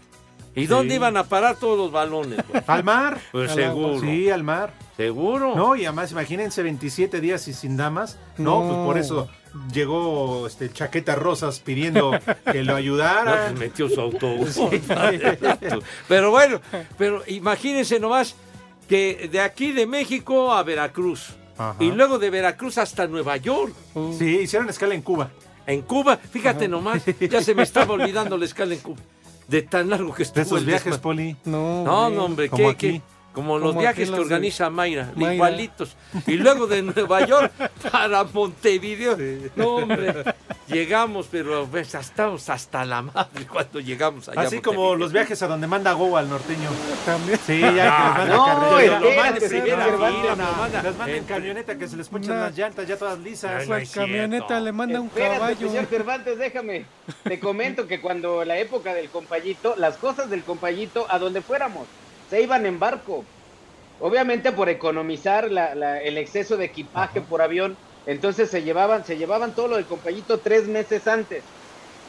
[0.56, 2.38] ¿Y dónde iban a parar todos los balones?
[2.48, 2.62] güey?
[2.68, 3.20] ¿Al mar?
[3.32, 4.00] Pues Al seguro.
[4.00, 4.72] Sí, al mar.
[4.96, 5.56] Seguro.
[5.56, 8.18] No, y además, imagínense 27 días y sin damas.
[8.38, 8.68] No, No.
[8.68, 9.28] pues por eso
[9.72, 12.12] llegó este Chaqueta Rosas pidiendo
[12.50, 13.46] que lo No, ayudara.
[13.48, 14.58] pues metió su autobús.
[16.08, 16.60] pero bueno,
[16.98, 18.34] pero imagínense nomás
[18.88, 21.30] que de aquí de México a Veracruz.
[21.56, 21.76] Ajá.
[21.78, 23.72] Y luego de Veracruz hasta Nueva York.
[24.18, 25.30] Sí, hicieron escala en Cuba.
[25.66, 28.98] En Cuba, fíjate nomás, ya se me estaba olvidando la escala en Cuba.
[29.48, 31.36] De tan largo que estuvo De esos el viajes, desma- Poli.
[31.44, 32.92] No, No, no, hombre, ¿qué, aquí.
[32.94, 33.02] qué?
[33.34, 35.34] Como los viajes que organiza Mayra, Mayra.
[35.34, 35.96] igualitos.
[36.26, 37.52] Y luego de Nueva York
[37.90, 39.18] para Montevideo.
[39.56, 40.24] No, hombre,
[40.68, 44.42] llegamos, pero pues, estamos hasta la madre cuando llegamos allá.
[44.42, 46.68] Así como los viajes a donde manda Go al norteño.
[47.04, 47.38] También.
[47.44, 47.80] Sí, ya que
[48.28, 52.38] les manda no, fila, No, lo manda les manda en camioneta que se les ponchan
[52.38, 53.66] las llantas ya todas lisas.
[53.66, 55.68] La camioneta le manda un Espérate, caballo.
[55.68, 56.86] señor Cervantes, déjame.
[57.24, 61.86] Te comento que cuando la época del compayito, las cosas del compayito, a donde fuéramos,
[62.26, 63.30] se iban en barco.
[63.98, 69.16] Obviamente por economizar la- la- el exceso de equipaje por avión, entonces se llevaban, se
[69.18, 71.54] llevaban todo lo del compayito tres meses antes.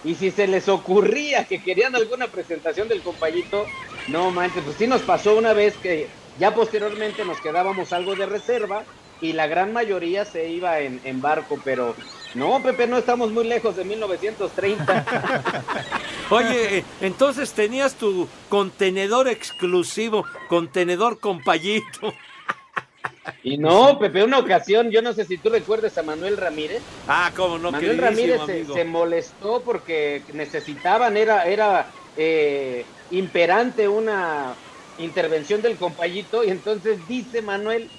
[0.01, 3.73] Y si se les ocurría que querían alguna presentación del compayito,
[4.05, 8.25] no manches, pues sí nos pasó una vez que ya posteriormente nos quedábamos algo de
[8.27, 8.87] reserva
[9.19, 11.95] y la gran mayoría se iba en, en barco, pero
[12.35, 15.05] no, Pepe, no estamos muy lejos de 1930.
[16.29, 22.13] Oye, eh, entonces tenías tu contenedor exclusivo, contenedor compayito.
[23.43, 26.81] y no, Pepe, una ocasión, yo no sé si tú recuerdas a Manuel Ramírez.
[27.07, 28.41] Ah, cómo no, Manuel Ramírez
[28.73, 34.55] se molestó porque necesitaban, era, era eh, imperante una
[34.97, 37.89] intervención del compayito y entonces dice Manuel,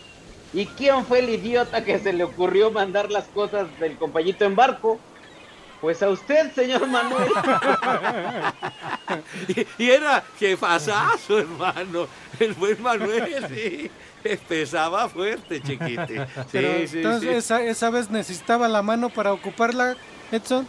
[0.57, 4.57] ¿y quién fue el idiota que se le ocurrió mandar las cosas del compayito en
[4.57, 4.99] barco?
[5.83, 7.29] Pues a usted, señor Manuel.
[9.47, 12.09] Y, y era jefazazo, hermano.
[12.41, 13.91] El buen Manuel, sí.
[14.49, 16.27] Pesaba fuerte, chiquite.
[16.27, 17.37] Sí, Pero, sí, entonces, sí.
[17.37, 19.97] Esa, esa vez necesitaba la mano para ocuparla,
[20.33, 20.67] Edson.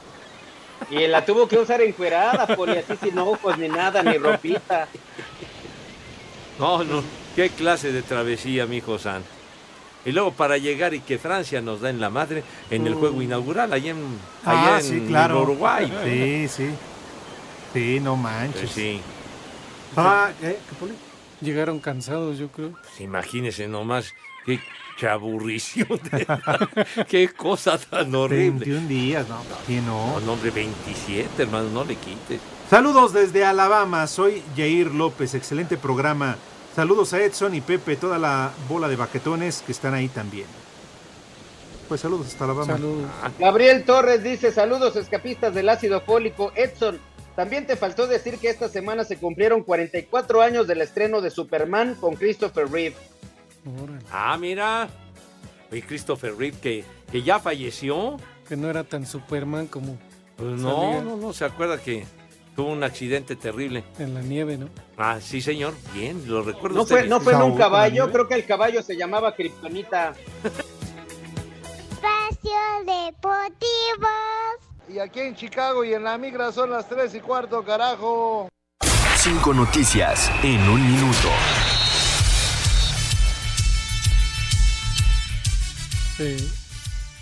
[0.91, 4.87] Y la tuvo que usar encuerada, poli, así sin ojos, ni nada, ni ropita.
[6.59, 7.03] No, no.
[7.35, 8.97] Qué clase de travesía, mi hijo.
[10.07, 13.21] Y luego para llegar y que Francia nos da en la madre en el juego
[13.21, 13.97] inaugural, allá en,
[14.45, 15.41] allá Ah, en sí, claro.
[15.43, 15.91] Uruguay.
[16.03, 16.69] Sí, sí.
[17.73, 18.71] Sí, no Pues manches.
[18.71, 19.01] sí.
[19.95, 20.57] Ah, ¿eh?
[20.69, 20.93] ¿Qué, Poli?
[21.41, 22.71] Llegaron cansados, yo creo.
[22.71, 24.13] Pues imagínese nomás
[24.45, 24.59] qué
[24.97, 25.99] chaburrición.
[27.09, 28.65] qué cosa tan horrible.
[28.65, 30.13] 21 días, no, ¿quién no?
[30.13, 32.39] No, no, hombre, 27, hermano, no le quites.
[32.69, 36.37] Saludos desde Alabama, soy Jair López, excelente programa.
[36.77, 40.45] Saludos a Edson y Pepe, toda la bola de baquetones que están ahí también.
[41.87, 42.73] Pues saludos hasta Alabama.
[42.73, 43.09] Saludos.
[43.39, 46.51] Gabriel Torres dice, saludos escapistas del ácido fólico.
[46.53, 46.99] Edson,
[47.35, 51.95] también te faltó decir que esta semana se cumplieron 44 años del estreno de Superman
[51.95, 52.95] con Christopher Reeve.
[54.11, 54.87] Ah, mira.
[55.71, 58.17] Y Christopher Reeve, que, que ya falleció.
[58.47, 59.97] Que no era tan Superman como
[60.35, 61.01] Pues no, Salía.
[61.01, 62.05] no, no, se acuerda que
[62.57, 63.83] tuvo un accidente terrible.
[63.99, 64.67] en la nieve, ¿no?
[64.97, 65.75] Ah, sí, señor.
[65.93, 66.75] Bien, lo recuerdo.
[66.75, 70.15] No fue, no fue en un caballo, creo que el caballo se llamaba Kryptonita.
[71.91, 74.07] Espacio Deportivo.
[74.89, 78.49] Y aquí en Chicago y en la migra son las 3 y cuarto, carajo.
[79.17, 81.29] Cinco noticias en un minuto.
[86.17, 86.37] Sí.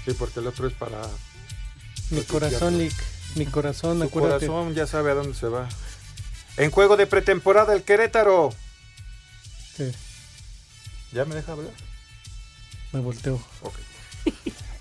[0.05, 1.01] Sí, porque el otro es para...
[2.11, 3.14] Mi corazón, Lick.
[3.35, 4.47] Mi corazón, Su acuérdate.
[4.47, 5.67] corazón ya sabe a dónde se va.
[6.57, 8.49] En juego de pretemporada el Querétaro.
[9.75, 9.91] Sí,
[11.11, 11.71] ¿Ya me deja hablar?
[12.93, 13.41] me volteo.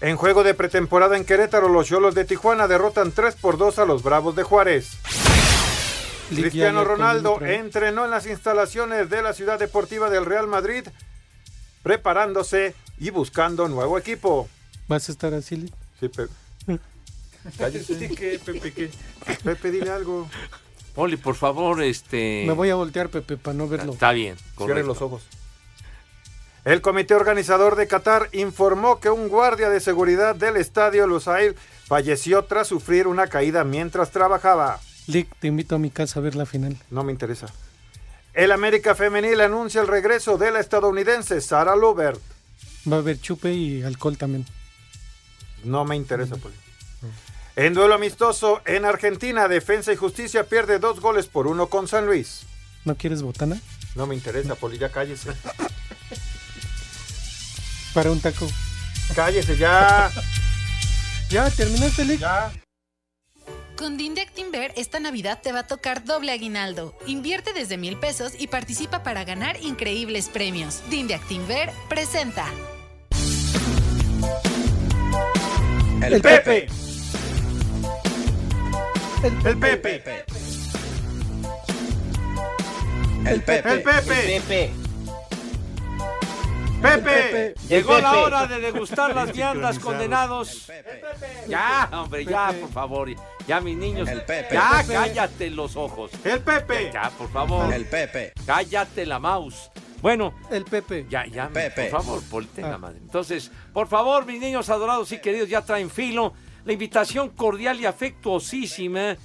[0.01, 3.85] En juego de pretemporada en Querétaro, los Cholos de Tijuana derrotan 3 por 2 a
[3.87, 4.91] los Bravos de Juárez.
[6.29, 10.87] Cristiano Ronaldo entrenó en las instalaciones de la ciudad deportiva del Real Madrid,
[11.83, 14.49] preparándose y buscando nuevo equipo.
[14.89, 15.73] ¿Vas a estar así?
[16.01, 16.33] Sí, Pepe.
[17.59, 18.09] Cállese.
[18.15, 18.91] ¿Qué, Pepe, qué?
[19.43, 20.29] Pepe, dile algo.
[20.95, 22.45] Poli, por favor, este.
[22.47, 23.93] Me voy a voltear, Pepe, para no verlo.
[23.93, 24.87] Está bien, Cierre correcto.
[24.89, 25.23] los ojos.
[26.65, 32.45] El comité organizador de Qatar informó que un guardia de seguridad del estadio Lusail falleció
[32.45, 34.81] tras sufrir una caída mientras trabajaba.
[35.07, 36.79] Lick, te invito a mi casa a ver la final.
[36.91, 37.49] No me interesa.
[38.33, 42.21] El América Femenil anuncia el regreso de la estadounidense Sara Lubert.
[42.91, 44.47] Va a haber chupe y alcohol también.
[45.65, 46.55] No me interesa, Poli.
[47.57, 52.07] En duelo amistoso en Argentina, Defensa y Justicia pierde dos goles por uno con San
[52.07, 52.43] Luis.
[52.85, 53.61] ¿No quieres botana?
[53.95, 55.31] No me interesa, Poli, ya cállese.
[57.95, 58.49] Para un taco.
[59.15, 60.11] Cállese ya.
[61.31, 62.21] Ya, terminaste, Lick.
[62.21, 62.53] Ya.
[63.77, 66.95] Con Dindeck Timber esta Navidad te va a tocar doble aguinaldo.
[67.07, 70.83] Invierte desde mil pesos y participa para ganar increíbles premios.
[70.91, 72.45] Dindeck Timber presenta.
[76.03, 76.69] El Pepe.
[79.25, 80.03] El Pepe.
[83.27, 83.73] El Pepe.
[83.73, 83.83] El Pepe.
[84.03, 84.73] Pepe.
[86.83, 87.55] Pepe.
[87.69, 90.71] Llegó la hora de degustar las viandas condenados.
[91.49, 93.09] Ya, hombre, ya, por favor.
[93.47, 94.07] Ya, mis niños.
[94.11, 94.53] El Pepe.
[94.55, 94.93] Ya, El Pepe.
[94.99, 96.11] cállate los ojos.
[96.23, 96.91] El Pepe.
[96.93, 97.73] Ya, por favor.
[97.73, 98.35] El Pepe.
[98.45, 99.71] Cállate la mouse.
[100.03, 101.07] Bueno, El Pepe.
[101.09, 101.89] ya, ya, Pepe.
[101.89, 102.79] por favor, Poli, tenga Ah.
[102.79, 102.99] madre.
[102.99, 106.35] Entonces, por favor, mis niños adorados y queridos, ya traen filo.
[106.65, 109.17] La invitación cordial y afectuosísima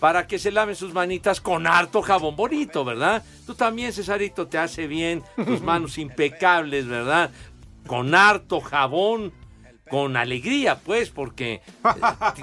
[0.00, 3.22] para que se laven sus manitas con harto jabón bonito, ¿verdad?
[3.46, 7.30] Tú también, Cesarito, te hace bien, tus manos impecables, ¿verdad?
[7.86, 9.32] Con harto jabón,
[9.88, 11.62] con alegría, pues, porque eh,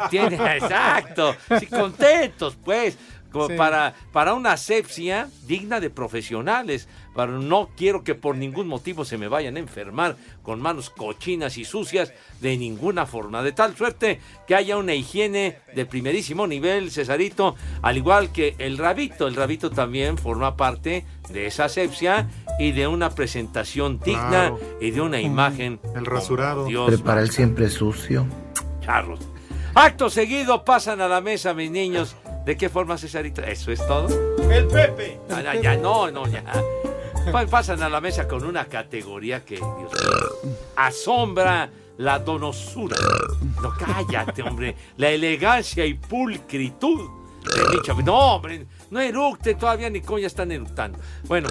[0.09, 2.97] tiene, exacto, sí, contentos, pues,
[3.35, 3.55] como Sí.
[3.57, 6.87] para, para una asepsia digna de profesionales.
[7.13, 11.57] Para, no quiero que por ningún motivo se me vayan a enfermar con manos cochinas
[11.57, 12.11] y sucias
[12.41, 13.41] de ninguna forma.
[13.43, 18.77] De tal suerte que haya una higiene de primerísimo nivel, Cesarito, al igual que el
[18.77, 19.27] rabito.
[19.27, 22.27] El rabito también forma parte de esa asepsia
[22.59, 24.59] y de una presentación digna Claro.
[24.81, 25.79] y de una imagen.
[25.95, 26.65] El rasurado.
[26.65, 28.25] Dios Prepara el siempre sucio.
[28.81, 29.19] charros.
[29.73, 32.15] Acto seguido pasan a la mesa, mis niños.
[32.45, 33.41] ¿De qué forma, Cesarito?
[33.41, 34.07] ¿Eso es todo?
[34.51, 35.19] El Pepe.
[35.31, 36.43] Ah, ya, ya, no, no, ya.
[37.31, 39.89] Pa- Pasan a la mesa con una categoría que, Dios mío,
[40.75, 42.95] asombra la donosura.
[43.61, 44.75] No, cállate, hombre.
[44.97, 47.09] La elegancia y pulcritud.
[48.03, 50.99] No, hombre, no eructe todavía ni cómo ya están eructando.
[51.27, 51.47] Bueno,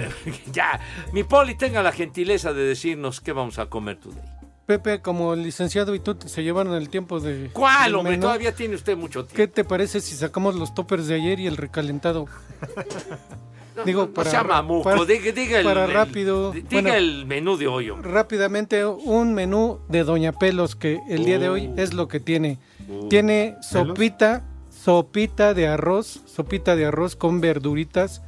[0.52, 0.80] ya.
[1.12, 4.22] Mi poli, tenga la gentileza de decirnos qué vamos a comer today.
[4.66, 7.50] Pepe, como el licenciado y tú se llevaron el tiempo de.
[7.52, 8.12] ¿Cuál, hombre?
[8.12, 9.36] menú, Todavía tiene usted mucho tiempo.
[9.36, 12.26] ¿Qué te parece si sacamos los toppers de ayer y el recalentado?
[13.86, 14.30] Digo, No para.
[14.30, 16.52] sea mamuco, para- diga, diga el, para el- rápido.
[16.52, 18.10] diga Bueno, el menú de hoy, hombre.
[18.10, 21.74] rápidamente, un menú de Doña Pelos que el día de hoy Uh.
[21.78, 22.58] es lo que tiene.
[22.86, 23.08] Uh.
[23.08, 28.20] Tiene sopita, sopita de arroz, sopita de arroz con verduritas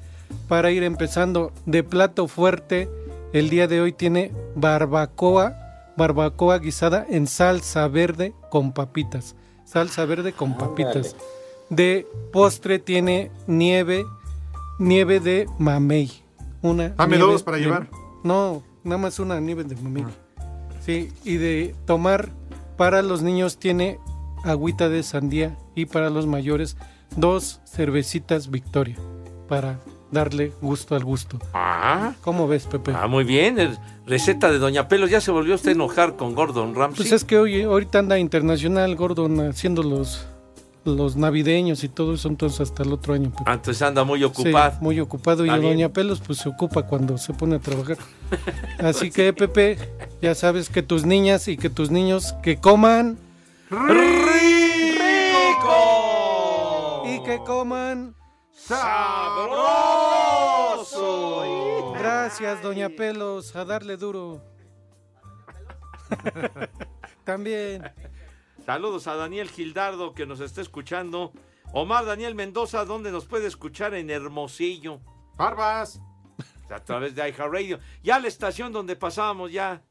[0.49, 2.89] para ir empezando de plato fuerte.
[3.35, 5.64] El día de hoy tiene barbacoa,
[5.97, 9.35] barbacoa guisada en salsa verde con papitas.
[9.65, 11.17] Salsa verde con papitas.
[11.71, 14.05] De postre tiene nieve
[14.79, 16.11] nieve de mamey.
[16.63, 17.89] Una Dame nieve dos para de- llevar.
[18.23, 20.05] No, nada más una nieve de mamey.
[20.85, 22.29] Sí, y de tomar
[22.77, 23.99] para los niños tiene
[24.45, 26.77] agüita de sandía y para los mayores
[27.17, 28.97] dos cervecitas Victoria
[29.49, 29.79] para
[30.15, 31.39] darle gusto al gusto.
[31.53, 32.15] Ah.
[32.23, 32.93] ¿Cómo ves, Pepe?
[32.97, 33.59] Ah, muy bien.
[33.59, 35.11] el- receta de Doña Pelos.
[35.11, 36.97] Ya se volvió usted a enojar con Gordon Ramsay.
[36.97, 40.27] Pues es que hoy, ahorita anda internacional Gordon haciendo los,
[40.85, 43.31] los navideños y todo eso, entonces hasta el otro año.
[43.31, 43.51] Pepe.
[43.51, 44.77] Antes anda muy Sí, ocupado.
[44.81, 45.63] muy ocupado y bien.
[45.63, 47.97] Doña Pelos pues se ocupa cuando se pone a trabajar.
[48.79, 49.79] Así que Pepe,
[50.21, 53.17] ya sabes que tus niñas y que tus niños que coman
[55.65, 57.03] ¡Rico!
[57.07, 58.15] y que coman
[58.67, 59.93] ¡Sabroso!
[61.93, 64.41] Gracias, Doña Pelos, a darle duro.
[67.25, 67.93] También.
[68.65, 71.33] Saludos a Daniel Gildardo que nos está escuchando.
[71.75, 75.01] Omar Daniel Mendoza, donde nos puede escuchar en Hermosillo.
[75.37, 76.01] Barbas.
[76.71, 77.79] A través de iHeartRadio.
[78.03, 79.83] Ya la estación donde pasábamos ya.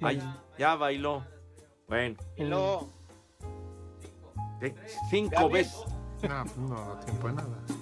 [0.00, 0.22] Ay,
[0.56, 1.24] ya bailó.
[1.88, 2.16] Bueno.
[2.36, 2.88] Hello.
[4.60, 4.72] ¿qué?
[5.10, 5.84] Cinco veces.
[6.22, 7.73] No, no da tiempo de nada.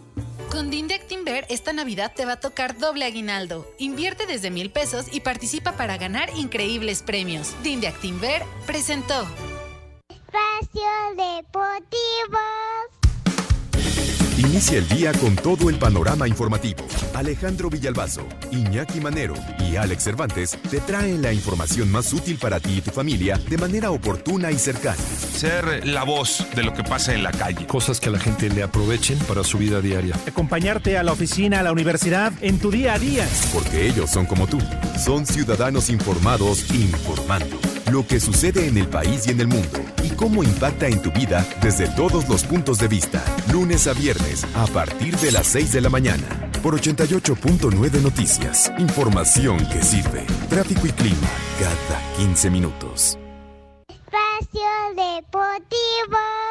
[0.53, 3.66] Con Dinde Actinver esta Navidad te va a tocar doble aguinaldo.
[3.78, 7.55] Invierte desde mil pesos y participa para ganar increíbles premios.
[7.62, 9.26] Dinde Actinver presentó.
[10.11, 10.82] Espacio
[11.16, 12.38] Deportivo.
[14.53, 16.84] Inicia el día con todo el panorama informativo.
[17.14, 22.74] Alejandro Villalbazo, Iñaki Manero y Alex Cervantes te traen la información más útil para ti
[22.76, 24.98] y tu familia de manera oportuna y cercana.
[25.34, 27.66] Ser la voz de lo que pasa en la calle.
[27.66, 30.14] Cosas que a la gente le aprovechen para su vida diaria.
[30.26, 33.26] Acompañarte a la oficina, a la universidad, en tu día a día.
[33.55, 34.59] Porque ellos son como tú.
[35.03, 37.72] Son ciudadanos informados informando.
[37.91, 39.80] Lo que sucede en el país y en el mundo.
[40.03, 43.24] Y cómo impacta en tu vida desde todos los puntos de vista.
[43.53, 46.51] Lunes a viernes a partir de las 6 de la mañana.
[46.62, 48.72] Por 88.9 Noticias.
[48.78, 50.24] Información que sirve.
[50.49, 51.28] Tráfico y clima
[51.59, 53.18] cada 15 minutos.
[53.89, 54.62] Espacio
[54.97, 56.41] Deportivo.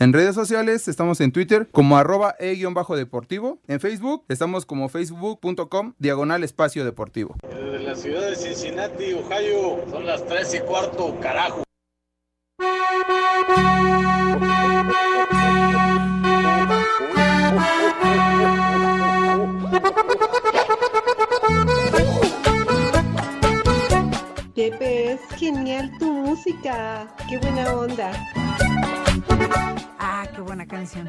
[0.00, 3.58] En redes sociales estamos en Twitter como arroba e-deportivo.
[3.66, 7.34] En Facebook estamos como facebook.com diagonal espacio deportivo.
[7.50, 11.64] De la ciudad de Cincinnati, Ohio, son las 3 y cuarto, carajo.
[24.54, 27.08] Pepe, es genial tu música.
[27.28, 28.12] Qué buena onda.
[30.20, 31.08] Ah, qué buena canción.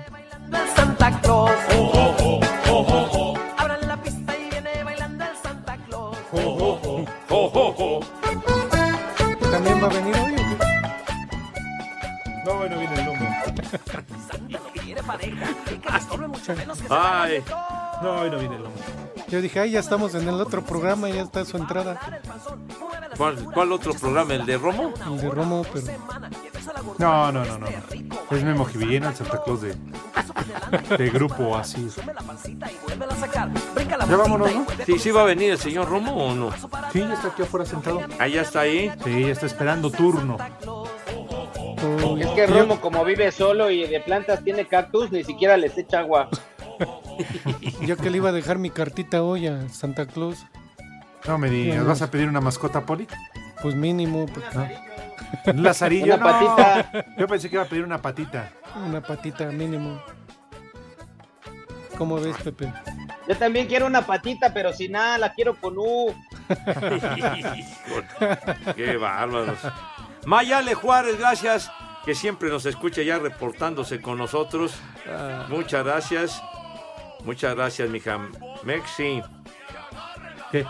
[0.75, 1.49] Santa Claus.
[1.75, 3.33] Oh, oh, oh, oh, oh.
[3.57, 6.15] Abran la pista y viene bailando el Santa Claus.
[6.31, 8.01] Oh, oh, oh, oh, oh.
[9.49, 10.33] ¿También va a venir hoy?
[10.33, 10.55] o qué?
[12.45, 13.25] No, hoy no viene el lomo.
[16.91, 17.43] Ay.
[18.03, 18.75] No, hoy no viene el lomo.
[19.27, 21.99] Yo dije, ay, ya estamos en el otro programa, ya está su entrada.
[23.17, 24.35] ¿Cuál, cuál otro programa?
[24.35, 24.93] ¿El de Romo?
[25.03, 25.87] El de Romo, pero
[26.99, 27.67] No, no, no, no.
[28.31, 29.75] Es Memo Villena, el Santa Claus de,
[30.97, 31.87] de grupo así.
[34.07, 34.65] Ya vámonos, ¿no?
[34.85, 36.51] Sí, sí va a venir el señor Romo o no.
[36.93, 38.01] Sí, ya está aquí afuera sentado.
[38.19, 38.91] Ah, ya está ahí.
[39.03, 40.37] Sí, ya está esperando turno.
[42.19, 45.99] Es que Romo, como vive solo y de plantas tiene cactus, ni siquiera les echa
[45.99, 46.29] agua.
[47.81, 50.45] yo que le iba a dejar mi cartita hoy a Santa Claus,
[51.27, 53.07] No me digas, ¿vas a pedir una mascota, Poli?
[53.61, 54.69] pues mínimo, pues, ¿Un
[55.55, 56.15] lazarillo?
[56.15, 56.23] Una No.
[56.25, 57.05] patita.
[57.17, 58.51] Yo pensé que iba a pedir una patita.
[58.85, 60.01] una patita mínimo.
[61.97, 62.71] ¿Cómo ves, Pepe?
[63.27, 66.15] Yo también quiero una patita, pero sin nada, la quiero con U.
[68.75, 69.57] Qué bárbaros.
[70.25, 71.71] Mayale Juárez, gracias.
[72.05, 74.73] Que siempre nos escucha ya reportándose con nosotros.
[75.49, 76.41] Muchas gracias.
[77.25, 78.17] Muchas gracias, mija.
[78.63, 79.21] Mexi.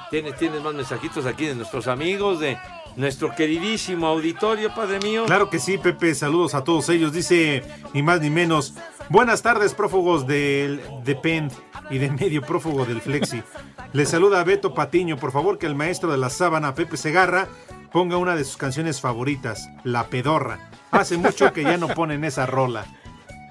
[0.10, 2.58] ¿Tienes, tienes más mensajitos aquí de nuestros amigos, de
[3.00, 5.26] nuestro queridísimo auditorio, padre mío.
[5.26, 6.14] Claro que sí, Pepe.
[6.14, 7.14] Saludos a todos ellos.
[7.14, 8.76] Dice, ni más ni menos.
[9.08, 11.52] Buenas tardes, prófugos del Depend
[11.90, 13.42] y de medio prófugo del Flexi.
[13.94, 15.18] Les saluda Beto Patiño.
[15.18, 17.48] Por favor, que el maestro de la sábana, Pepe Segarra,
[17.92, 20.70] ponga una de sus canciones favoritas, La Pedorra.
[20.92, 22.86] Hace mucho que ya no ponen esa rola.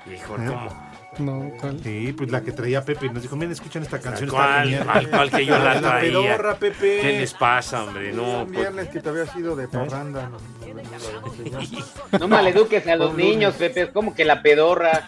[0.07, 0.37] Hijo.
[0.37, 0.88] ¿cómo?
[1.19, 1.81] No, ¿cuál?
[1.83, 4.31] Sí, pues la que traía Pepe y nos dijo, miren, escuchen esta canción.
[4.31, 4.85] ¿Cuál, genial".
[4.87, 6.01] cuál, cuál que yo la traía?
[6.01, 7.01] pedorra, Pepe.
[7.01, 8.12] ¿Qué les pasa, hombre?
[8.12, 10.31] No, Un pues- viernes que te había sido de parranda.
[10.31, 15.05] no, No maleduques a los niños, Pepe, es como que la pedorra.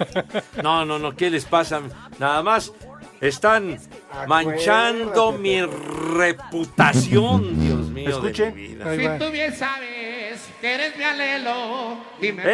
[0.63, 1.81] No, no, no, ¿qué les pasa?
[2.19, 2.73] Nada más
[3.21, 3.79] están
[4.27, 8.09] manchando mi reputación, Dios mío.
[8.11, 8.47] Escuche.
[8.47, 8.97] De mi vida.
[8.97, 12.43] Si tú bien sabes que eres mi alelo, dime.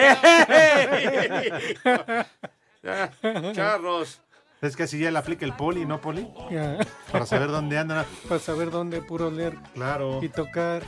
[2.87, 3.11] Ya,
[3.53, 4.20] Charros.
[4.62, 6.28] Es que así ya le aplica el poli, ¿no, poli?
[6.51, 6.78] Ya.
[7.11, 8.07] Para saber dónde andan.
[8.28, 9.55] Para saber dónde puro leer.
[9.74, 10.20] Claro.
[10.22, 10.82] Y tocar.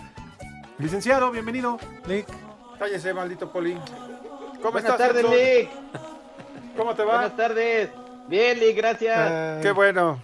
[0.79, 1.79] Licenciado, bienvenido.
[2.07, 2.27] Lick.
[2.79, 3.75] Cállese, maldito Poli.
[3.75, 5.35] ¿Cómo Buenas estás, tardes, Edson?
[5.37, 5.71] Lick.
[6.77, 7.15] ¿Cómo te va?
[7.15, 7.91] Buenas tardes.
[8.29, 9.19] Bien, Lick, gracias.
[9.19, 9.63] Ay.
[9.63, 10.21] Qué bueno.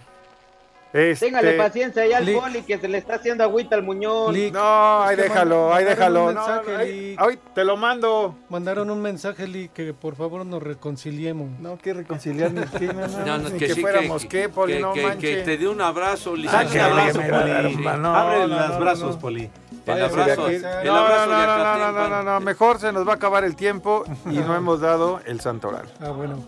[0.97, 1.25] Este...
[1.25, 2.39] Téngale paciencia ya al Lick.
[2.39, 4.33] poli que se le está haciendo agüita al muñón.
[4.33, 4.53] Lick.
[4.53, 6.31] No, ahí déjalo, ahí déjalo.
[6.31, 7.21] No, mensaje, no, ahí- Lick.
[7.21, 8.35] ahí te lo mando.
[8.47, 11.49] Mandaron un mensaje, Lick, que por favor nos reconciliemos.
[11.59, 14.49] No, que reconciliar ni que, no, no, No, no, que, que, sí, fuéramos que, qué,
[14.49, 16.93] Poli, que- no que- te dé un abrazo, Saque licenciado.
[16.93, 17.87] el abrazo, me va a dar Poli.
[17.87, 19.19] Abre No, los no, brazos, no.
[19.21, 19.49] Poli.
[19.85, 20.55] El abrazo, aquí.
[20.55, 22.09] el No, abrazo no, no, no, no, Acatempan.
[22.09, 25.41] no, no, mejor se nos va a acabar el tiempo y no hemos dado el
[25.41, 25.85] santoral.
[25.99, 26.43] Ah, bueno.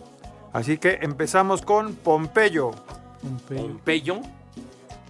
[0.53, 2.71] Así que empezamos con Pompeyo.
[3.21, 3.61] Pompeyo.
[3.67, 4.21] Pompeyo.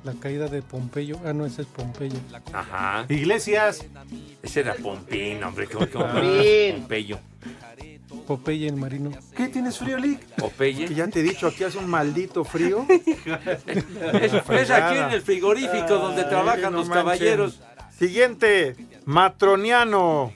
[0.08, 1.20] La caída de Pompeyo.
[1.26, 2.16] Ah, no, ese es Pompeyo.
[2.54, 3.06] Ajá.
[3.10, 3.86] Iglesias.
[4.42, 5.68] Ese era Pompín, hombre.
[5.68, 6.76] ¿Cómo, cómo- Pompín.
[6.78, 7.20] Pompeyo.
[8.26, 9.12] Popeye el marino.
[9.36, 10.20] ¿Qué tienes frío, Lick?
[10.20, 10.88] Que Popeye.
[10.94, 12.86] ya te he dicho, aquí hace un maldito frío.
[12.90, 17.04] Es, es aquí en el frigorífico donde trabajan no los manchen.
[17.06, 17.60] caballeros.
[17.98, 20.32] Siguiente, Matroniano.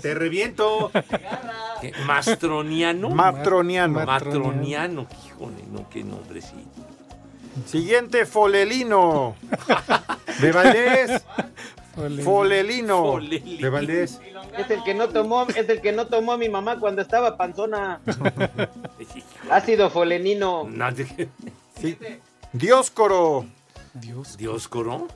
[0.00, 0.90] Te reviento.
[1.80, 1.92] ¿Qué?
[2.06, 3.10] ¿Mastroniano?
[3.10, 4.04] Matroniano.
[4.04, 5.06] Matroniano.
[5.26, 6.86] Híjole, no, qué nombrecito.
[7.66, 9.36] Siguiente, Folelino.
[10.40, 11.22] De Valdés.
[11.96, 12.22] Ole.
[12.22, 13.02] Folelino.
[13.12, 13.58] Foleli.
[13.58, 14.20] De Valdés.
[14.58, 18.00] Es el que no tomó, es el que no tomó mi mamá cuando estaba panzona.
[19.50, 20.64] Ácido folenino.
[20.68, 21.28] Nadie-
[21.80, 21.98] Sí.
[22.52, 23.46] Dioscoro.
[23.94, 24.36] Dios.
[24.36, 25.08] Dios coro.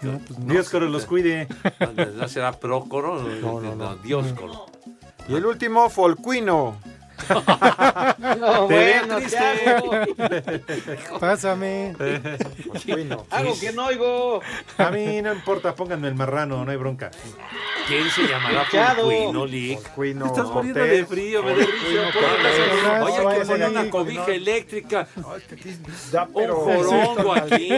[0.00, 0.52] No, pues no.
[0.52, 1.46] Dios que los cuide.
[1.96, 3.22] No, no será Prócoro.
[3.22, 3.96] No, no, no.
[3.96, 4.66] Dioscoro.
[5.28, 6.76] Y el último, Folcuino.
[8.38, 9.70] No, Te bueno, ¿qué triste.
[9.70, 9.90] hago?
[11.20, 11.94] Pásame.
[12.66, 13.26] Folcuino.
[13.30, 14.40] Hago que no oigo.
[14.78, 17.10] A mí no importa, pónganme el marrano, no hay bronca.
[17.88, 18.64] ¿Quién se llamará.
[18.64, 19.80] Fulcuino, Lick?
[19.82, 20.26] Folcuino.
[20.26, 20.74] Estás Cortés.
[20.74, 21.52] de frío, me.
[21.52, 21.68] Oye,
[23.28, 25.08] hay que poner una cobija eléctrica.
[25.16, 27.70] Un jorongo aquí.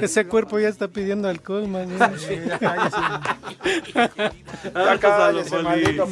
[0.00, 1.88] Ese cuerpo ya está pidiendo alcohol, man.
[5.04, 5.26] Ah,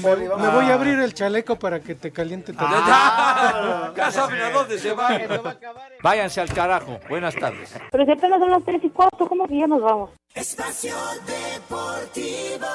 [0.03, 0.29] Poli.
[0.39, 2.80] Me voy a abrir el chaleco para que te caliente Ya, tantito.
[2.87, 5.21] Ya, ya saben a dónde se van.
[6.03, 6.99] Váyanse al carajo.
[7.09, 7.75] Buenas tardes.
[7.91, 10.11] Pero si apenas son las 3 y 4, ¿cómo que ya nos vamos?
[10.35, 10.95] Espacio
[11.27, 12.67] Deportivo.